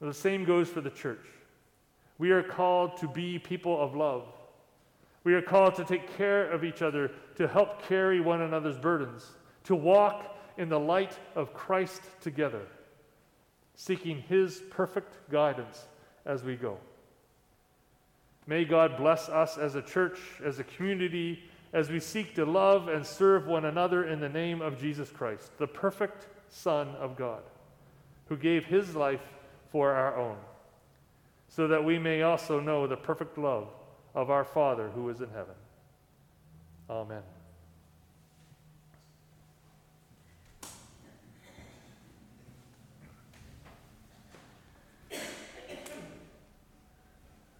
The 0.00 0.14
same 0.14 0.44
goes 0.44 0.68
for 0.68 0.80
the 0.80 0.90
church. 0.90 1.24
We 2.18 2.30
are 2.30 2.42
called 2.42 2.96
to 2.98 3.08
be 3.08 3.38
people 3.38 3.80
of 3.80 3.94
love. 3.94 4.24
We 5.24 5.34
are 5.34 5.42
called 5.42 5.76
to 5.76 5.84
take 5.84 6.16
care 6.16 6.50
of 6.50 6.64
each 6.64 6.82
other, 6.82 7.10
to 7.36 7.46
help 7.46 7.82
carry 7.82 8.20
one 8.20 8.42
another's 8.42 8.78
burdens, 8.78 9.30
to 9.64 9.74
walk 9.74 10.36
in 10.56 10.68
the 10.68 10.80
light 10.80 11.16
of 11.36 11.54
Christ 11.54 12.02
together, 12.20 12.62
seeking 13.74 14.22
His 14.28 14.62
perfect 14.70 15.30
guidance 15.30 15.86
as 16.26 16.42
we 16.42 16.56
go. 16.56 16.78
May 18.46 18.64
God 18.64 18.96
bless 18.96 19.28
us 19.28 19.56
as 19.56 19.76
a 19.76 19.82
church, 19.82 20.18
as 20.44 20.58
a 20.58 20.64
community, 20.64 21.44
as 21.72 21.88
we 21.88 22.00
seek 22.00 22.34
to 22.34 22.44
love 22.44 22.88
and 22.88 23.06
serve 23.06 23.46
one 23.46 23.64
another 23.64 24.08
in 24.08 24.18
the 24.18 24.28
name 24.28 24.60
of 24.60 24.78
Jesus 24.78 25.10
Christ, 25.10 25.56
the 25.58 25.68
perfect 25.68 26.26
Son 26.48 26.88
of 26.96 27.16
God, 27.16 27.42
who 28.26 28.36
gave 28.36 28.64
His 28.64 28.96
life 28.96 29.22
for 29.70 29.92
our 29.92 30.18
own, 30.18 30.36
so 31.48 31.68
that 31.68 31.84
we 31.84 31.98
may 31.98 32.22
also 32.22 32.58
know 32.58 32.88
the 32.88 32.96
perfect 32.96 33.38
love 33.38 33.68
of 34.14 34.30
our 34.30 34.44
Father 34.44 34.88
who 34.90 35.08
is 35.08 35.20
in 35.20 35.28
heaven. 35.30 35.54
Amen. 36.90 37.22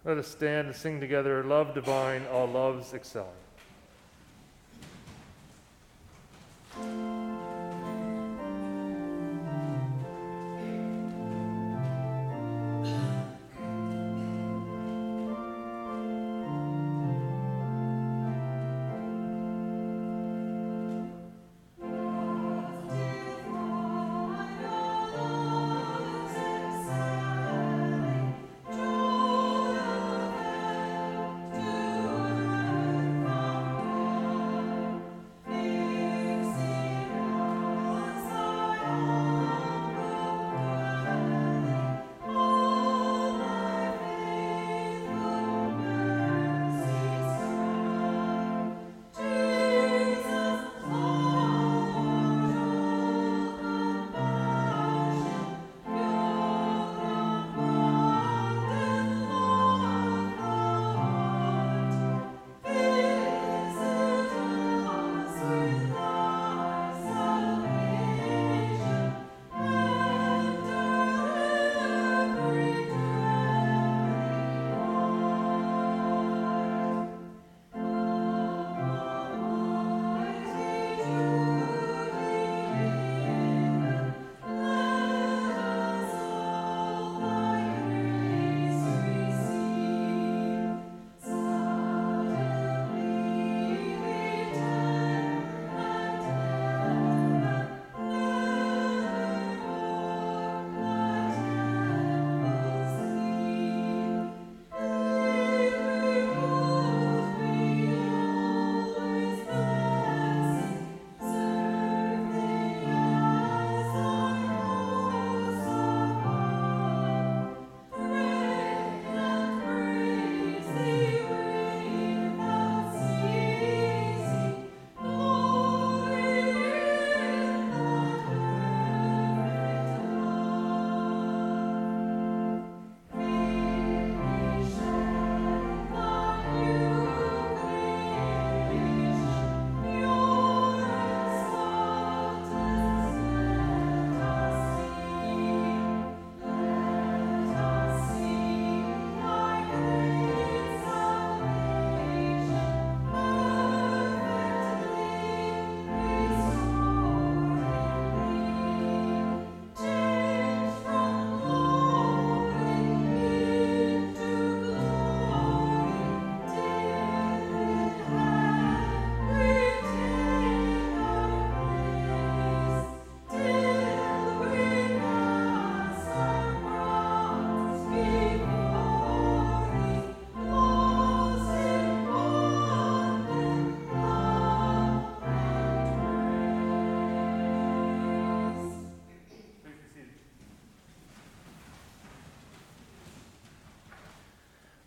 Let 0.05 0.17
us 0.17 0.27
stand 0.27 0.67
and 0.67 0.75
sing 0.75 0.99
together, 0.99 1.43
Love 1.45 1.73
Divine, 1.73 2.25
All 2.27 2.47
Loves 2.47 2.93
Excelling. 2.93 3.29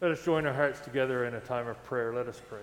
Let 0.07 0.13
us 0.13 0.25
join 0.25 0.47
our 0.47 0.53
hearts 0.53 0.79
together 0.79 1.25
in 1.25 1.35
a 1.35 1.41
time 1.41 1.67
of 1.67 1.83
prayer. 1.83 2.15
Let 2.15 2.29
us 2.29 2.41
pray. 2.49 2.61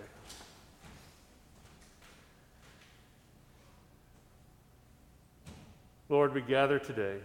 Lord, 6.07 6.33
we 6.33 6.39
gather 6.39 6.79
today 6.79 7.17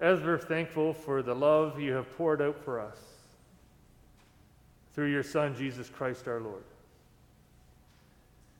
as 0.00 0.18
we're 0.18 0.38
thankful 0.38 0.92
for 0.92 1.22
the 1.22 1.36
love 1.36 1.78
you 1.78 1.92
have 1.92 2.12
poured 2.16 2.42
out 2.42 2.58
for 2.64 2.80
us 2.80 2.98
through 4.92 5.12
your 5.12 5.22
Son, 5.22 5.54
Jesus 5.54 5.88
Christ 5.88 6.26
our 6.26 6.40
Lord. 6.40 6.64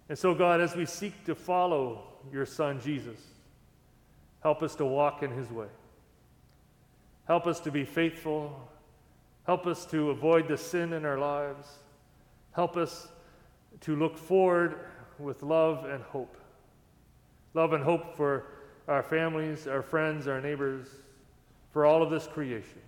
And 0.09 0.17
so, 0.17 0.33
God, 0.33 0.61
as 0.61 0.77
we 0.77 0.87
seek 0.87 1.25
to 1.25 1.35
follow 1.35 2.05
your 2.33 2.47
Son, 2.47 2.81
Jesus, 2.81 3.19
help 4.45 4.63
us 4.63 4.77
to 4.77 4.85
walk 4.85 5.25
in 5.25 5.33
his 5.33 5.51
way. 5.51 5.67
Help 7.27 7.49
us 7.49 7.59
to 7.59 7.73
be 7.73 7.85
faithful. 7.85 8.70
Help 9.51 9.67
us 9.67 9.85
to 9.85 10.11
avoid 10.11 10.47
the 10.47 10.57
sin 10.57 10.93
in 10.93 11.05
our 11.05 11.19
lives. 11.19 11.67
Help 12.53 12.77
us 12.77 13.09
to 13.81 13.97
look 13.97 14.17
forward 14.17 14.79
with 15.19 15.43
love 15.43 15.87
and 15.87 16.05
hope. 16.05 16.37
Love 17.55 17.73
and 17.73 17.83
hope 17.83 18.17
for 18.17 18.45
our 18.87 19.03
families, 19.03 19.67
our 19.67 19.83
friends, 19.83 20.29
our 20.29 20.41
neighbors, 20.41 20.87
for 21.73 21.85
all 21.85 22.01
of 22.01 22.11
this 22.11 22.29
creation. 22.29 22.81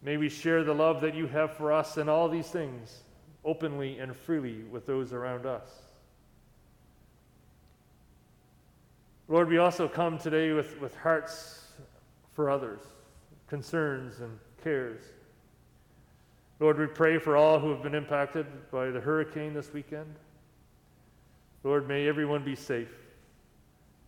May 0.00 0.16
we 0.16 0.28
share 0.28 0.62
the 0.62 0.72
love 0.72 1.00
that 1.00 1.16
you 1.16 1.26
have 1.26 1.56
for 1.56 1.72
us 1.72 1.96
and 1.96 2.08
all 2.08 2.28
these 2.28 2.46
things 2.46 3.00
openly 3.44 3.98
and 3.98 4.14
freely 4.14 4.62
with 4.70 4.86
those 4.86 5.12
around 5.12 5.44
us. 5.44 5.70
Lord, 9.26 9.48
we 9.48 9.58
also 9.58 9.88
come 9.88 10.18
today 10.18 10.52
with, 10.52 10.80
with 10.80 10.94
hearts 10.94 11.64
for 12.32 12.48
others, 12.48 12.82
concerns 13.48 14.20
and 14.20 14.38
cares. 14.64 15.02
Lord, 16.58 16.78
we 16.78 16.86
pray 16.86 17.18
for 17.18 17.36
all 17.36 17.60
who 17.60 17.70
have 17.70 17.82
been 17.82 17.94
impacted 17.94 18.46
by 18.70 18.90
the 18.90 19.00
hurricane 19.00 19.52
this 19.52 19.72
weekend. 19.72 20.14
Lord, 21.62 21.86
may 21.86 22.08
everyone 22.08 22.42
be 22.42 22.56
safe. 22.56 22.94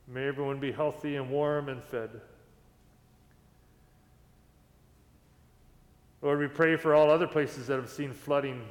May 0.08 0.26
everyone 0.26 0.58
be 0.58 0.72
healthy 0.72 1.16
and 1.16 1.30
warm 1.30 1.68
and 1.68 1.82
fed. 1.82 2.10
Lord, 6.22 6.38
we 6.38 6.48
pray 6.48 6.76
for 6.76 6.94
all 6.94 7.10
other 7.10 7.26
places 7.26 7.66
that 7.66 7.76
have 7.76 7.90
seen 7.90 8.12
flooding, 8.12 8.62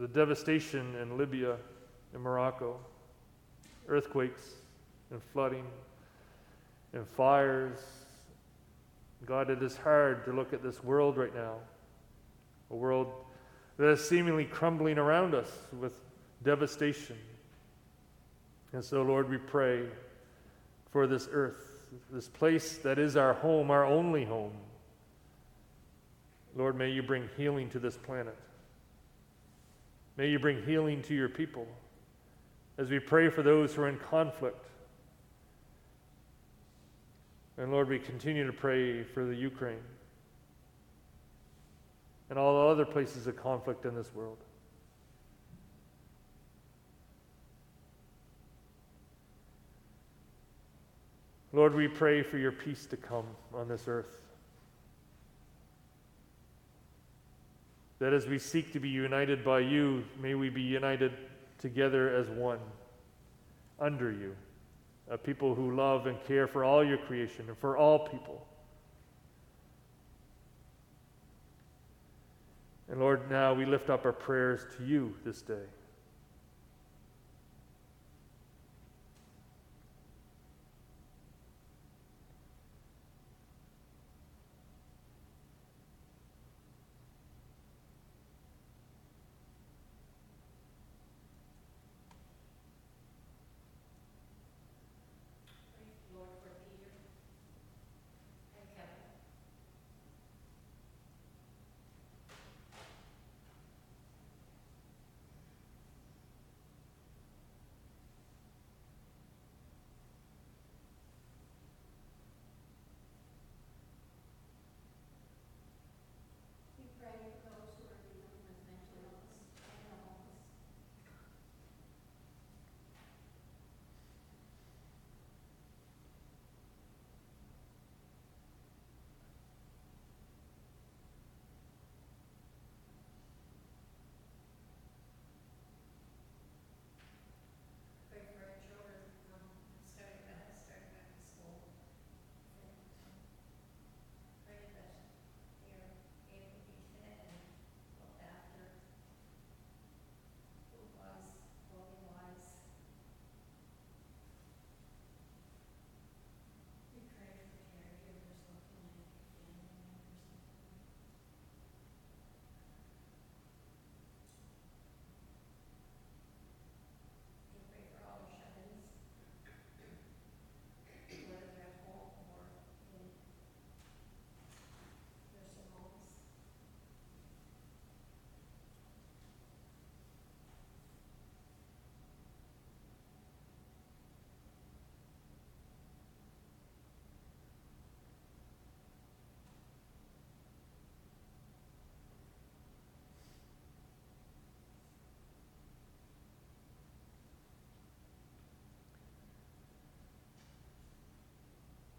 the 0.00 0.08
devastation 0.08 0.94
in 0.96 1.18
Libya 1.18 1.56
and 2.14 2.22
Morocco, 2.22 2.80
earthquakes 3.88 4.54
and 5.10 5.22
flooding 5.22 5.64
and 6.92 7.06
fires. 7.06 8.05
God, 9.24 9.50
it 9.50 9.62
is 9.62 9.76
hard 9.76 10.24
to 10.26 10.32
look 10.32 10.52
at 10.52 10.62
this 10.62 10.82
world 10.84 11.16
right 11.16 11.34
now, 11.34 11.54
a 12.70 12.76
world 12.76 13.12
that 13.78 13.88
is 13.88 14.06
seemingly 14.06 14.44
crumbling 14.44 14.98
around 14.98 15.34
us 15.34 15.50
with 15.78 15.92
devastation. 16.42 17.16
And 18.72 18.84
so, 18.84 19.02
Lord, 19.02 19.28
we 19.28 19.38
pray 19.38 19.86
for 20.90 21.06
this 21.06 21.28
earth, 21.32 21.86
this 22.12 22.28
place 22.28 22.78
that 22.78 22.98
is 22.98 23.16
our 23.16 23.34
home, 23.34 23.70
our 23.70 23.84
only 23.84 24.24
home. 24.24 24.52
Lord, 26.54 26.76
may 26.76 26.90
you 26.90 27.02
bring 27.02 27.28
healing 27.36 27.68
to 27.70 27.78
this 27.78 27.96
planet. 27.96 28.36
May 30.16 30.30
you 30.30 30.38
bring 30.38 30.64
healing 30.64 31.02
to 31.02 31.14
your 31.14 31.28
people 31.28 31.66
as 32.78 32.88
we 32.88 32.98
pray 32.98 33.28
for 33.28 33.42
those 33.42 33.74
who 33.74 33.82
are 33.82 33.88
in 33.88 33.98
conflict. 33.98 34.64
And 37.58 37.72
Lord, 37.72 37.88
we 37.88 37.98
continue 37.98 38.46
to 38.46 38.52
pray 38.52 39.02
for 39.02 39.24
the 39.24 39.34
Ukraine 39.34 39.82
and 42.28 42.38
all 42.38 42.54
the 42.54 42.72
other 42.72 42.84
places 42.84 43.26
of 43.26 43.36
conflict 43.36 43.84
in 43.84 43.94
this 43.94 44.14
world. 44.14 44.38
Lord, 51.52 51.74
we 51.74 51.88
pray 51.88 52.22
for 52.22 52.36
your 52.36 52.52
peace 52.52 52.84
to 52.86 52.98
come 52.98 53.24
on 53.54 53.68
this 53.68 53.84
earth. 53.86 54.18
That 57.98 58.12
as 58.12 58.26
we 58.26 58.38
seek 58.38 58.74
to 58.74 58.80
be 58.80 58.90
united 58.90 59.42
by 59.42 59.60
you, 59.60 60.04
may 60.20 60.34
we 60.34 60.50
be 60.50 60.60
united 60.60 61.12
together 61.58 62.14
as 62.14 62.28
one, 62.28 62.58
under 63.80 64.12
you, 64.12 64.36
a 65.08 65.16
people 65.16 65.54
who 65.54 65.74
love 65.74 66.06
and 66.06 66.22
care 66.24 66.46
for 66.46 66.64
all 66.64 66.84
your 66.84 66.98
creation 66.98 67.44
and 67.48 67.56
for 67.58 67.76
all 67.76 68.08
people. 68.08 68.46
And 72.88 73.00
Lord, 73.00 73.30
now 73.30 73.52
we 73.52 73.64
lift 73.64 73.90
up 73.90 74.04
our 74.04 74.12
prayers 74.12 74.66
to 74.76 74.84
you 74.84 75.14
this 75.24 75.42
day. 75.42 75.64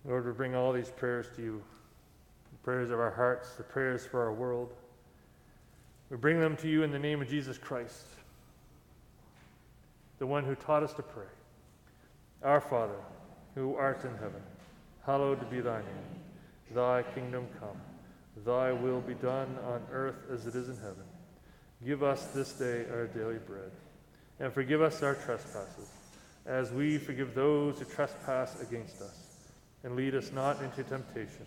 Lord, 0.08 0.26
we 0.26 0.32
bring 0.32 0.56
all 0.56 0.72
these 0.72 0.90
prayers 0.90 1.28
to 1.36 1.42
you 1.42 1.62
the 2.52 2.58
prayers 2.64 2.90
of 2.92 3.00
our 3.00 3.12
hearts, 3.12 3.52
the 3.56 3.64
prayers 3.64 4.06
for 4.06 4.24
our 4.24 4.34
world. 4.34 4.74
We 6.10 6.16
bring 6.16 6.40
them 6.40 6.56
to 6.58 6.70
you 6.70 6.84
in 6.84 6.92
the 6.92 7.00
name 7.00 7.22
of 7.22 7.28
Jesus 7.28 7.58
Christ, 7.58 8.06
the 10.20 10.26
one 10.26 10.46
who 10.46 10.56
taught 10.56 10.84
us 10.84 10.94
to 10.94 11.04
pray. 11.04 11.26
Our 12.42 12.62
Father, 12.62 13.00
who 13.56 13.76
art 13.76 14.06
in 14.06 14.12
heaven, 14.12 14.42
hallowed 15.06 15.50
be 15.50 15.60
thy 15.60 15.80
name. 15.80 16.22
Thy 16.74 17.04
kingdom 17.04 17.48
come. 17.60 17.82
Thy 18.46 18.72
will 18.72 19.02
be 19.02 19.16
done 19.16 19.58
on 19.66 19.82
earth 19.92 20.30
as 20.32 20.46
it 20.48 20.56
is 20.56 20.70
in 20.70 20.78
heaven. 20.78 21.04
Give 21.86 22.04
us 22.04 22.28
this 22.28 22.54
day 22.54 22.86
our 22.92 23.08
daily 23.08 23.40
bread, 23.46 23.72
and 24.40 24.54
forgive 24.54 24.82
us 24.82 25.04
our 25.04 25.16
trespasses, 25.16 25.90
as 26.46 26.72
we 26.72 26.98
forgive 26.98 27.36
those 27.36 27.80
who 27.80 27.86
trespass 27.86 28.62
against 28.62 29.02
us. 29.02 29.27
And 29.88 29.96
lead 29.96 30.16
us 30.16 30.34
not 30.34 30.62
into 30.62 30.84
temptation, 30.84 31.46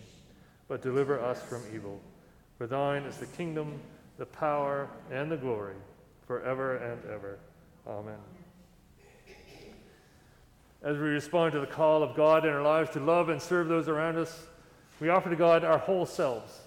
but 0.67 0.81
deliver 0.81 1.21
us 1.21 1.43
from 1.43 1.61
evil. 1.75 2.01
For 2.57 2.67
thine 2.67 3.03
is 3.03 3.19
the 3.19 3.27
kingdom, 3.27 3.79
the 4.17 4.25
power, 4.25 4.89
and 5.11 5.31
the 5.31 5.37
glory, 5.37 5.75
forever 6.27 6.77
and 6.77 6.99
ever. 7.13 7.39
Amen. 7.87 8.17
As 10.83 10.97
we 10.97 11.03
respond 11.03 11.53
to 11.53 11.61
the 11.61 11.67
call 11.67 12.03
of 12.03 12.17
God 12.17 12.47
in 12.47 12.51
our 12.51 12.63
lives 12.63 12.89
to 12.93 13.01
love 13.01 13.29
and 13.29 13.43
serve 13.43 13.69
those 13.69 13.89
around 13.89 14.17
us, 14.17 14.47
we 15.01 15.11
offer 15.11 15.29
to 15.29 15.37
God 15.37 15.63
our 15.63 15.77
whole 15.77 16.07
selves 16.07 16.61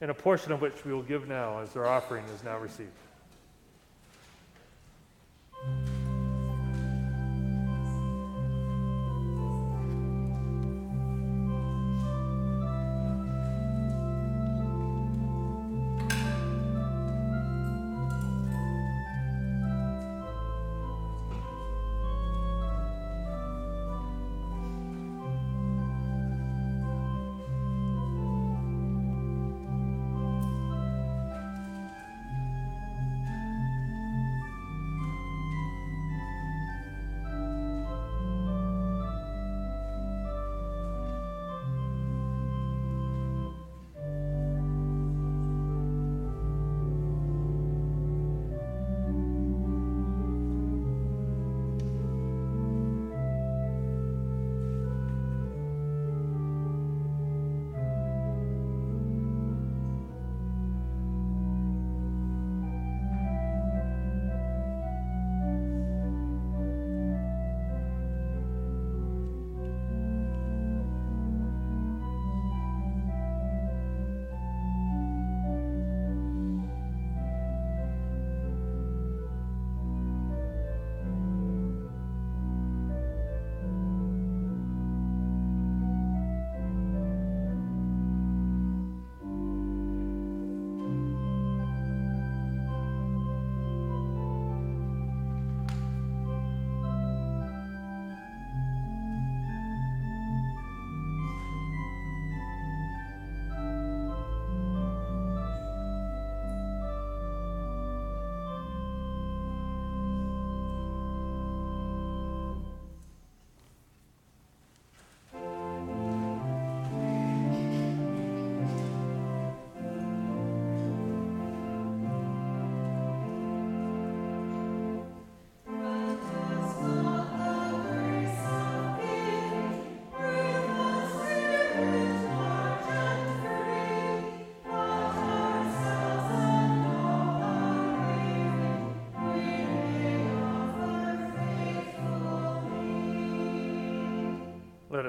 and 0.00 0.12
a 0.12 0.14
portion 0.14 0.52
of 0.52 0.60
which 0.60 0.84
we 0.84 0.92
will 0.92 1.02
give 1.02 1.26
now 1.26 1.58
as 1.58 1.74
our 1.74 1.88
offering 1.88 2.24
is 2.26 2.44
now 2.44 2.56
received. 2.56 2.90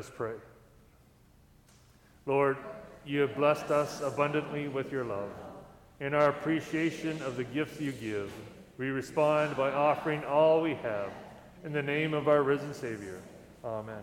Us 0.02 0.12
pray. 0.16 0.34
Lord, 2.26 2.58
you 3.06 3.20
have 3.20 3.36
blessed 3.36 3.70
us 3.70 4.02
abundantly 4.02 4.68
with 4.68 4.92
your 4.92 5.06
love. 5.06 5.30
In 6.00 6.16
our 6.16 6.30
appreciation 6.30 7.22
of 7.22 7.38
the 7.38 7.44
gifts 7.44 7.80
you 7.80 7.92
give, 7.92 8.32
we 8.80 8.88
respond 8.88 9.56
by 9.56 9.72
offering 9.72 10.24
all 10.24 10.60
we 10.60 10.74
have 10.74 11.12
in 11.64 11.72
the 11.72 11.84
name 11.84 12.16
of 12.16 12.28
our 12.28 12.42
risen 12.42 12.74
Savior. 12.74 13.22
Amen. 13.64 14.02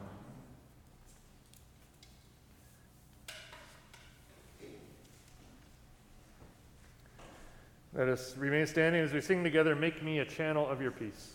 Let 7.92 8.08
us 8.08 8.36
remain 8.36 8.68
standing 8.68 9.02
as 9.02 9.12
we 9.12 9.20
sing 9.20 9.42
together, 9.42 9.74
Make 9.74 10.00
Me 10.04 10.20
a 10.20 10.24
Channel 10.24 10.68
of 10.68 10.80
Your 10.80 10.92
Peace. 10.92 11.32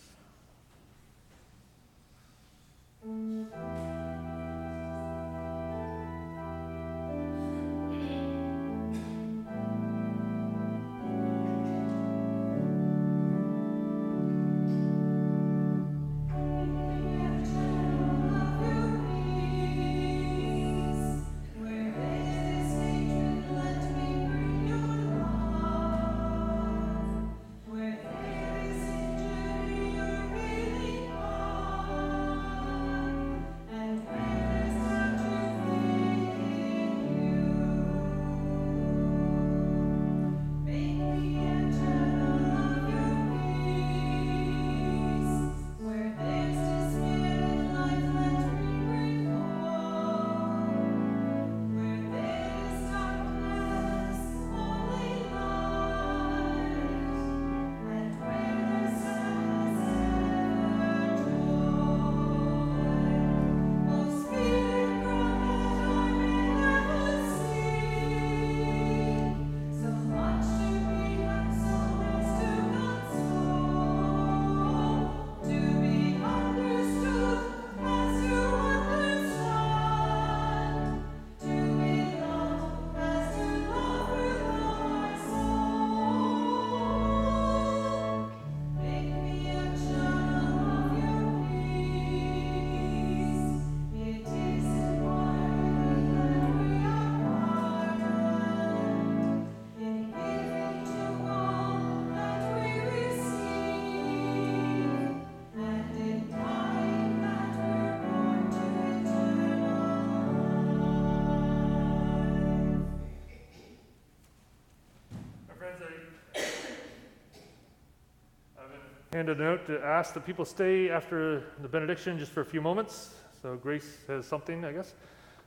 Handed 119.14 119.40
a 119.40 119.44
note 119.44 119.64
to 119.64 119.80
ask 119.80 120.12
that 120.12 120.26
people 120.26 120.44
stay 120.44 120.90
after 120.90 121.44
the 121.62 121.68
benediction 121.68 122.18
just 122.18 122.32
for 122.32 122.40
a 122.40 122.44
few 122.44 122.60
moments. 122.60 123.14
So 123.40 123.54
Grace 123.54 123.98
has 124.08 124.26
something, 124.26 124.64
I 124.64 124.72
guess. 124.72 124.92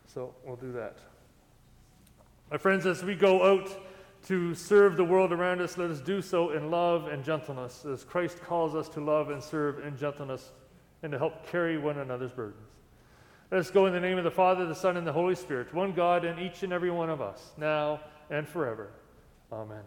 So 0.05 0.34
we'll 0.45 0.55
do 0.55 0.72
that. 0.72 0.95
My 2.49 2.57
friends, 2.57 2.86
as 2.86 3.03
we 3.03 3.13
go 3.13 3.43
out 3.43 3.70
to 4.28 4.55
serve 4.55 4.95
the 4.95 5.03
world 5.03 5.34
around 5.34 5.59
us, 5.59 5.78
let 5.78 5.89
us 5.89 5.99
do 5.99 6.22
so 6.22 6.51
in 6.51 6.72
love 6.72 7.09
and 7.09 7.26
gentleness, 7.26 7.84
as 7.84 8.05
Christ 8.05 8.41
calls 8.41 8.74
us 8.74 8.88
to 8.89 9.01
love 9.01 9.32
and 9.32 9.43
serve 9.43 9.86
in 9.86 9.97
gentleness 9.97 10.53
and 11.03 11.11
to 11.11 11.18
help 11.18 11.45
carry 11.51 11.78
one 11.78 11.97
another's 11.97 12.32
burdens. 12.32 12.70
Let 13.51 13.59
us 13.59 13.70
go 13.70 13.86
in 13.86 13.91
the 13.91 13.99
name 13.99 14.18
of 14.18 14.24
the 14.24 14.32
Father, 14.32 14.65
the 14.65 14.76
Son, 14.76 14.95
and 14.95 15.05
the 15.05 15.11
Holy 15.11 15.36
Spirit, 15.36 15.74
one 15.74 15.91
God 15.91 16.24
in 16.24 16.39
each 16.39 16.63
and 16.63 16.72
every 16.72 16.89
one 16.89 17.09
of 17.09 17.20
us, 17.20 17.51
now 17.57 17.99
and 18.30 18.47
forever. 18.47 18.91
Amen. 19.51 19.84